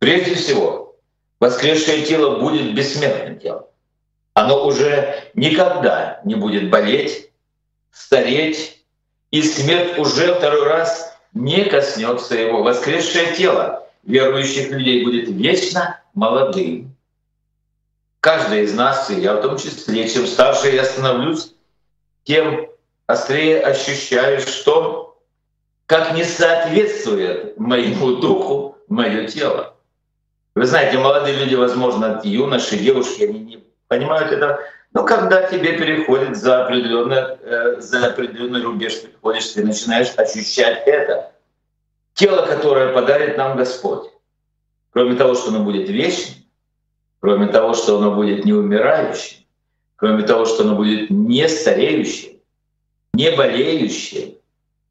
Прежде 0.00 0.34
всего, 0.34 0.96
воскресшее 1.38 2.04
тело 2.04 2.40
будет 2.40 2.74
бессмертным 2.74 3.38
телом. 3.38 3.66
Оно 4.34 4.66
уже 4.66 5.30
никогда 5.34 6.20
не 6.24 6.34
будет 6.34 6.68
болеть, 6.68 7.30
стареть, 7.92 8.84
и 9.30 9.42
смерть 9.42 9.96
уже 9.98 10.34
второй 10.34 10.66
раз 10.66 11.16
не 11.32 11.64
коснется 11.64 12.36
его. 12.36 12.62
Воскресшее 12.62 13.34
тело 13.34 13.88
верующих 14.02 14.70
людей 14.70 15.04
будет 15.04 15.28
вечно 15.28 16.00
молодым, 16.14 16.94
каждый 18.20 18.64
из 18.64 18.74
нас, 18.74 19.10
и 19.10 19.20
я 19.20 19.34
в 19.34 19.42
том 19.42 19.56
числе, 19.56 20.08
чем 20.08 20.26
старше 20.26 20.68
я 20.74 20.84
становлюсь, 20.84 21.54
тем 22.24 22.68
острее 23.06 23.60
ощущаю, 23.60 24.40
что 24.40 25.20
как 25.86 26.14
не 26.14 26.24
соответствует 26.24 27.58
моему 27.58 28.16
духу 28.16 28.78
мое 28.88 29.26
тело. 29.26 29.76
Вы 30.54 30.66
знаете, 30.66 30.98
молодые 30.98 31.36
люди, 31.36 31.54
возможно, 31.54 32.20
юноши, 32.24 32.78
девушки, 32.78 33.24
они 33.24 33.40
не 33.40 33.63
понимают 33.94 34.32
это, 34.32 34.60
но 34.92 35.04
когда 35.04 35.48
тебе 35.48 35.78
переходит 35.78 36.36
за 36.36 36.64
определенный, 36.64 37.36
э, 37.40 37.80
за 37.80 38.06
определенный 38.06 38.62
рубеж, 38.62 39.00
приходишь, 39.00 39.48
ты 39.48 39.64
начинаешь 39.64 40.12
ощущать 40.16 40.82
это. 40.86 41.32
Тело, 42.14 42.46
которое 42.46 42.92
подарит 42.92 43.36
нам 43.36 43.56
Господь. 43.56 44.10
Кроме 44.90 45.16
того, 45.16 45.34
что 45.34 45.48
оно 45.48 45.64
будет 45.64 45.88
вечным, 45.88 46.44
кроме 47.20 47.48
того, 47.48 47.74
что 47.74 47.98
оно 47.98 48.14
будет 48.14 48.44
не 48.44 48.52
умирающим, 48.52 49.38
кроме 49.96 50.22
того, 50.22 50.44
что 50.44 50.62
оно 50.62 50.76
будет 50.76 51.10
не 51.10 51.48
стареющим, 51.48 52.38
не 53.14 53.30
болеющим, 53.32 54.34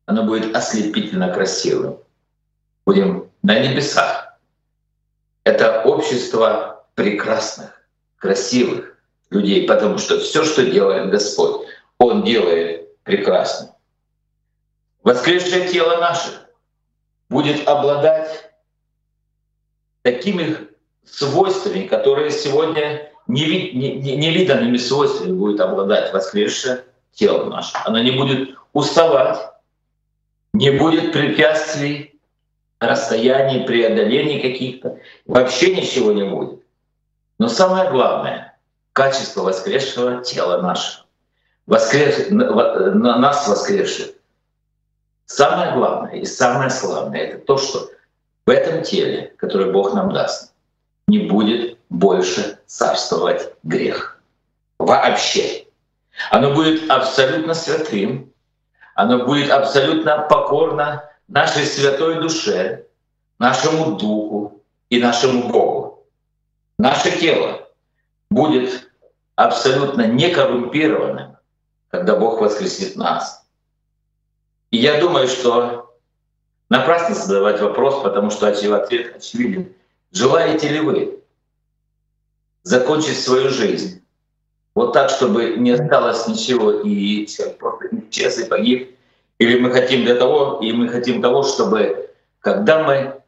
оно 0.06 0.24
будет 0.24 0.54
ослепительно 0.54 1.32
красивым. 1.34 2.00
Будем 2.86 3.30
на 3.42 3.58
небесах. 3.60 4.38
Это 5.46 5.84
общество 5.84 6.86
прекрасных, 6.96 7.82
красивых 8.18 8.93
людей, 9.34 9.68
потому 9.68 9.98
что 9.98 10.20
все, 10.20 10.44
что 10.44 10.66
делает 10.66 11.10
Господь, 11.10 11.68
Он 11.98 12.24
делает 12.24 13.02
прекрасно. 13.04 13.76
Воскресшее 15.04 15.68
тело 15.68 15.98
наше 15.98 16.30
будет 17.30 17.68
обладать 17.68 18.52
такими 20.02 20.56
свойствами, 21.04 21.88
которые 21.88 22.32
сегодня 22.32 23.12
невиданными 23.28 24.78
свойствами 24.78 25.34
будет 25.34 25.60
обладать 25.60 26.14
воскресшее 26.14 26.86
тело 27.14 27.50
наше. 27.50 27.76
Оно 27.86 28.02
не 28.02 28.12
будет 28.12 28.56
уставать, 28.74 29.40
не 30.54 30.72
будет 30.72 31.12
препятствий, 31.12 32.20
расстояний, 32.80 33.66
преодолений 33.66 34.42
каких-то, 34.42 35.00
вообще 35.26 35.76
ничего 35.76 36.12
не 36.12 36.24
будет. 36.24 36.60
Но 37.40 37.48
самое 37.48 37.90
главное— 37.90 38.53
качество 38.94 39.42
воскресшего 39.42 40.24
тела 40.24 40.62
нашего, 40.62 41.06
воскрес... 41.66 42.28
нас 42.30 43.48
воскресших. 43.48 44.12
Самое 45.26 45.74
главное 45.74 46.14
и 46.14 46.26
самое 46.26 46.70
славное— 46.70 47.20
это 47.22 47.40
то, 47.40 47.58
что 47.58 47.90
в 48.46 48.50
этом 48.50 48.84
теле, 48.84 49.34
которое 49.38 49.72
Бог 49.72 49.94
нам 49.94 50.14
даст, 50.14 50.54
не 51.08 51.20
будет 51.20 51.78
больше 51.90 52.60
царствовать 52.68 53.54
грех. 53.64 54.22
Вообще. 54.78 55.66
Оно 56.30 56.54
будет 56.54 56.90
абсолютно 56.92 57.56
святым, 57.56 58.32
оно 58.94 59.26
будет 59.26 59.50
абсолютно 59.50 60.20
покорно 60.30 61.10
нашей 61.28 61.66
святой 61.66 62.22
душе, 62.22 62.86
нашему 63.40 63.98
духу 63.98 64.62
и 64.90 65.00
нашему 65.00 65.48
Богу. 65.48 66.06
Наше 66.78 67.18
тело 67.20 67.63
будет 68.34 68.90
абсолютно 69.36 70.08
некоррумпированным, 70.08 71.38
когда 71.90 72.16
Бог 72.16 72.42
воскресит 72.42 72.96
нас. 72.96 73.46
И 74.72 74.78
я 74.78 75.00
думаю, 75.00 75.28
что 75.28 75.96
напрасно 76.70 77.16
задавать 77.16 77.62
вопрос, 77.62 78.02
потому 78.04 78.32
что 78.32 78.48
ответ 78.48 79.16
очевиден. 79.16 79.74
Желаете 80.12 80.70
ли 80.70 80.80
вы 80.80 81.20
закончить 82.64 83.20
свою 83.20 83.50
жизнь 83.50 84.02
вот 84.76 84.94
так, 84.94 85.10
чтобы 85.10 85.56
не 85.58 85.72
осталось 85.72 86.28
ничего, 86.28 86.72
и 86.72 87.28
просто 87.60 87.90
исчез 88.10 88.40
и 88.40 88.46
погиб. 88.46 88.98
Или 89.40 89.60
мы 89.60 89.72
хотим 89.72 90.04
для 90.04 90.16
того, 90.16 90.60
и 90.62 90.72
мы 90.72 90.88
хотим 90.90 91.22
того, 91.22 91.44
чтобы 91.44 92.10
когда 92.40 92.84
мы 92.84 93.22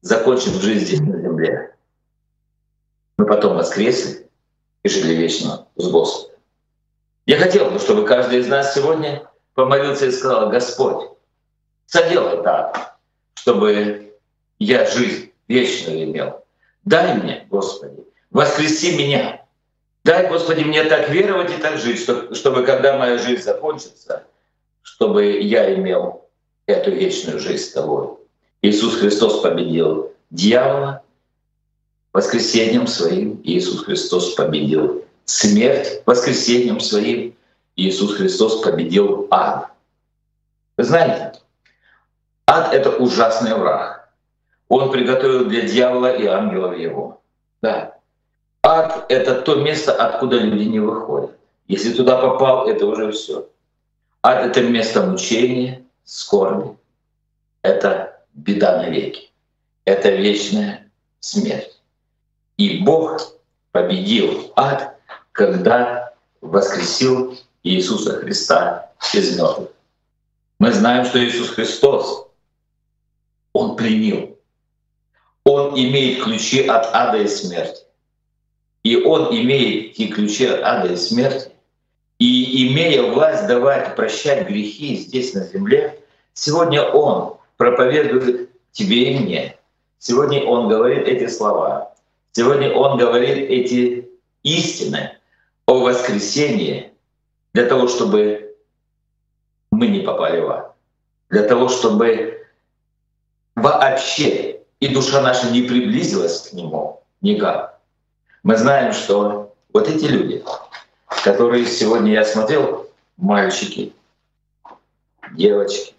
закончим 0.00 0.52
жизнь 0.60 0.86
здесь 0.86 1.00
на 1.00 1.20
земле, 1.20 1.74
мы 3.16 3.26
потом 3.26 3.56
воскресли 3.56 4.22
и 4.82 4.88
жили 4.88 5.14
вечно 5.14 5.66
с 5.76 5.88
Господом. 5.88 6.38
Я 7.26 7.38
хотел 7.38 7.70
бы, 7.70 7.78
чтобы 7.78 8.04
каждый 8.04 8.40
из 8.40 8.48
нас 8.48 8.74
сегодня 8.74 9.28
помолился 9.54 10.06
и 10.06 10.12
сказал, 10.12 10.50
Господь, 10.50 11.10
соделай 11.86 12.42
так, 12.42 12.98
чтобы 13.34 14.14
я 14.58 14.86
жизнь 14.86 15.32
вечную 15.48 16.04
имел. 16.04 16.44
Дай 16.84 17.14
мне, 17.14 17.46
Господи, 17.48 18.04
воскреси 18.30 18.96
меня, 18.96 19.42
Дай, 20.04 20.28
Господи, 20.28 20.64
мне 20.64 20.82
так 20.84 21.10
веровать 21.10 21.52
и 21.52 21.60
так 21.60 21.78
жить, 21.78 22.00
чтобы 22.00 22.64
когда 22.64 22.98
моя 22.98 23.18
жизнь 23.18 23.42
закончится, 23.42 24.24
чтобы 24.82 25.38
я 25.40 25.72
имел 25.74 26.28
эту 26.66 26.90
вечную 26.90 27.38
жизнь 27.38 27.62
с 27.62 27.72
Тобой. 27.72 28.16
Иисус 28.62 28.96
Христос 28.96 29.40
победил 29.40 30.12
дьявола 30.30 31.01
воскресением 32.12 32.86
своим. 32.86 33.40
Иисус 33.44 33.84
Христос 33.84 34.34
победил 34.34 35.04
смерть 35.24 36.02
воскресением 36.06 36.80
своим. 36.80 37.34
Иисус 37.76 38.14
Христос 38.14 38.62
победил 38.62 39.28
ад. 39.30 39.68
Вы 40.76 40.84
знаете, 40.84 41.38
ад— 42.46 42.72
это 42.74 42.90
ужасный 42.90 43.54
враг. 43.54 44.08
Он 44.68 44.90
приготовил 44.90 45.46
для 45.46 45.62
дьявола 45.62 46.14
и 46.16 46.26
ангелов 46.26 46.76
его. 46.78 47.20
Да, 47.60 47.94
Ад— 48.64 49.06
это 49.08 49.42
то 49.42 49.56
место, 49.56 49.92
откуда 49.92 50.36
люди 50.38 50.68
не 50.68 50.78
выходят. 50.78 51.36
Если 51.66 51.92
туда 51.92 52.16
попал, 52.16 52.68
это 52.68 52.86
уже 52.86 53.10
все. 53.10 53.48
Ад— 54.22 54.46
это 54.46 54.62
место 54.62 55.02
мучения, 55.02 55.82
скорби. 56.04 56.76
Это 57.62 58.24
беда 58.34 58.80
навеки. 58.80 59.32
Это 59.84 60.10
вечная 60.10 60.88
смерть. 61.18 61.81
И 62.56 62.78
Бог 62.78 63.34
победил 63.72 64.52
ад, 64.56 64.98
когда 65.32 66.12
воскресил 66.40 67.36
Иисуса 67.62 68.18
Христа 68.18 68.90
из 69.14 69.36
мертвых. 69.36 69.70
Мы 70.58 70.72
знаем, 70.72 71.04
что 71.04 71.24
Иисус 71.24 71.48
Христос, 71.50 72.28
Он 73.52 73.76
пленил. 73.76 74.38
Он 75.44 75.74
имеет 75.74 76.22
ключи 76.22 76.66
от 76.66 76.94
ада 76.94 77.18
и 77.18 77.26
смерти. 77.26 77.82
И 78.82 78.96
он 78.96 79.34
имеет 79.34 79.92
эти 79.92 80.08
ключи 80.08 80.46
от 80.46 80.62
ада 80.62 80.92
и 80.92 80.96
смерти, 80.96 81.50
и 82.18 82.68
имея 82.68 83.02
власть 83.12 83.46
давать 83.46 83.94
прощать 83.96 84.48
грехи 84.48 84.96
здесь 84.96 85.34
на 85.34 85.44
земле, 85.44 86.00
сегодня 86.34 86.82
он 86.82 87.36
проповедует 87.56 88.50
тебе 88.72 89.12
и 89.12 89.18
мне. 89.18 89.56
Сегодня 89.98 90.44
он 90.44 90.68
говорит 90.68 91.06
эти 91.06 91.28
слова. 91.28 91.91
Сегодня 92.32 92.72
он 92.72 92.98
говорит 92.98 93.50
эти 93.50 94.08
истины 94.42 95.18
о 95.66 95.80
воскресении 95.80 96.92
для 97.52 97.66
того, 97.66 97.88
чтобы 97.88 98.56
мы 99.70 99.88
не 99.88 100.00
попали 100.00 100.40
в 100.40 100.50
ад. 100.50 100.74
Для 101.28 101.42
того, 101.42 101.68
чтобы 101.68 102.46
вообще 103.54 104.60
и 104.80 104.88
душа 104.88 105.20
наша 105.20 105.50
не 105.50 105.62
приблизилась 105.62 106.48
к 106.48 106.52
нему 106.54 107.02
никак. 107.20 107.78
Мы 108.42 108.56
знаем, 108.56 108.92
что 108.92 109.54
вот 109.72 109.88
эти 109.88 110.06
люди, 110.06 110.42
которые 111.24 111.66
сегодня 111.66 112.12
я 112.12 112.24
смотрел, 112.24 112.90
мальчики, 113.16 113.92
девочки, 115.34 115.94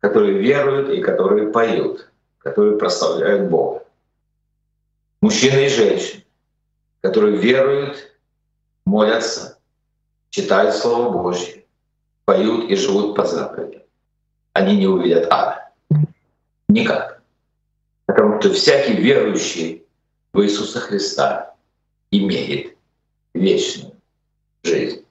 которые 0.00 0.38
веруют 0.38 0.90
и 0.90 1.00
которые 1.00 1.48
поют, 1.48 2.10
которые 2.38 2.76
прославляют 2.76 3.48
Бога. 3.48 3.85
Мужчины 5.20 5.66
и 5.66 5.68
женщины, 5.68 6.24
которые 7.00 7.36
веруют, 7.36 8.12
молятся, 8.84 9.58
читают 10.30 10.74
Слово 10.74 11.10
Божье, 11.10 11.64
поют 12.24 12.70
и 12.70 12.76
живут 12.76 13.16
по 13.16 13.24
заповедям. 13.24 13.82
Они 14.52 14.76
не 14.76 14.86
увидят 14.86 15.26
ада. 15.30 15.70
Никак. 16.68 17.22
Потому 18.06 18.40
что 18.40 18.52
всякий 18.52 18.94
верующий 18.94 19.84
в 20.32 20.42
Иисуса 20.42 20.80
Христа 20.80 21.54
имеет 22.10 22.76
вечную 23.34 23.92
жизнь. 24.62 25.04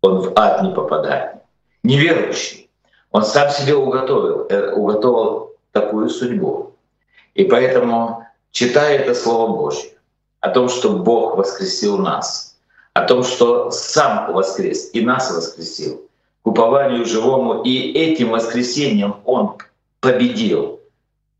Он 0.00 0.20
в 0.20 0.32
ад 0.36 0.62
не 0.62 0.72
попадает. 0.72 1.42
Неверующий. 1.82 2.70
Он 3.10 3.24
сам 3.24 3.50
себе 3.50 3.74
уготовил, 3.74 4.46
э, 4.48 4.72
уготовил 4.72 5.56
такую 5.72 6.08
судьбу. 6.08 6.76
И 7.34 7.44
поэтому, 7.44 8.26
читая 8.50 8.98
это 8.98 9.14
Слово 9.14 9.56
Божье, 9.56 9.90
о 10.40 10.50
том, 10.50 10.68
что 10.68 10.90
Бог 10.90 11.36
воскресил 11.36 11.98
нас, 11.98 12.56
о 12.94 13.02
том, 13.02 13.22
что 13.22 13.70
сам 13.70 14.32
воскрес 14.32 14.90
и 14.92 15.00
нас 15.00 15.30
воскресил, 15.30 16.08
к 16.42 16.46
упованию 16.46 17.04
живому, 17.04 17.62
и 17.62 17.92
этим 17.92 18.30
воскресением 18.30 19.16
Он 19.24 19.58
победил 20.00 20.80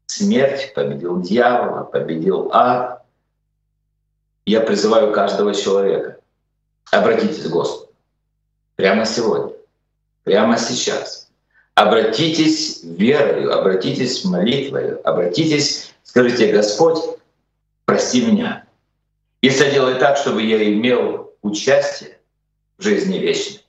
смерть, 0.07 0.73
победил 0.75 1.21
дьявола, 1.21 1.85
победил 1.85 2.51
ад, 2.53 3.03
я 4.47 4.61
призываю 4.61 5.13
каждого 5.13 5.55
человека, 5.55 6.19
обратитесь 6.91 7.45
к 7.45 7.51
Господу. 7.51 7.93
Прямо 8.77 9.05
сегодня, 9.05 9.53
прямо 10.25 10.59
сейчас. 10.59 11.29
Обратитесь 11.75 12.83
верою, 12.83 13.57
обратитесь 13.57 14.25
молитвой, 14.25 14.97
обратитесь, 14.97 15.95
скажите, 16.11 16.53
Господь, 16.53 16.99
прости 17.85 18.27
меня. 18.27 18.65
И 19.43 19.51
соделай 19.51 19.95
так, 19.95 20.17
чтобы 20.17 20.43
я 20.43 20.73
имел 20.73 21.33
участие 21.41 22.19
в 22.79 22.83
жизни 22.83 23.19
вечной 23.19 23.65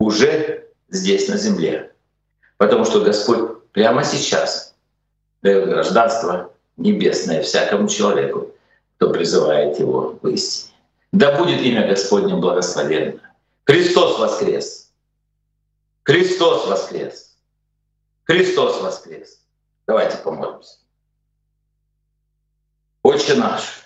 уже 0.00 0.68
здесь, 0.88 1.28
на 1.28 1.36
земле. 1.36 1.92
Потому 2.58 2.84
что 2.84 3.00
Господь 3.02 3.70
прямо 3.70 4.02
сейчас 4.02 4.74
дает 5.42 5.68
гражданство 5.68 6.52
небесное 6.76 7.42
всякому 7.42 7.88
человеку, 7.88 8.50
кто 8.96 9.12
призывает 9.12 9.78
его 9.78 10.18
в 10.20 10.28
истине. 10.28 10.74
Да 11.12 11.38
будет 11.38 11.60
имя 11.62 11.86
Господне 11.86 12.34
благословенно. 12.34 13.20
Христос 13.64 14.18
воскрес! 14.18 14.92
Христос 16.02 16.66
воскрес! 16.66 17.36
Христос 18.24 18.82
воскрес! 18.82 19.40
Давайте 19.86 20.16
помолимся. 20.18 20.78
Отче 23.06 23.34
наш, 23.34 23.82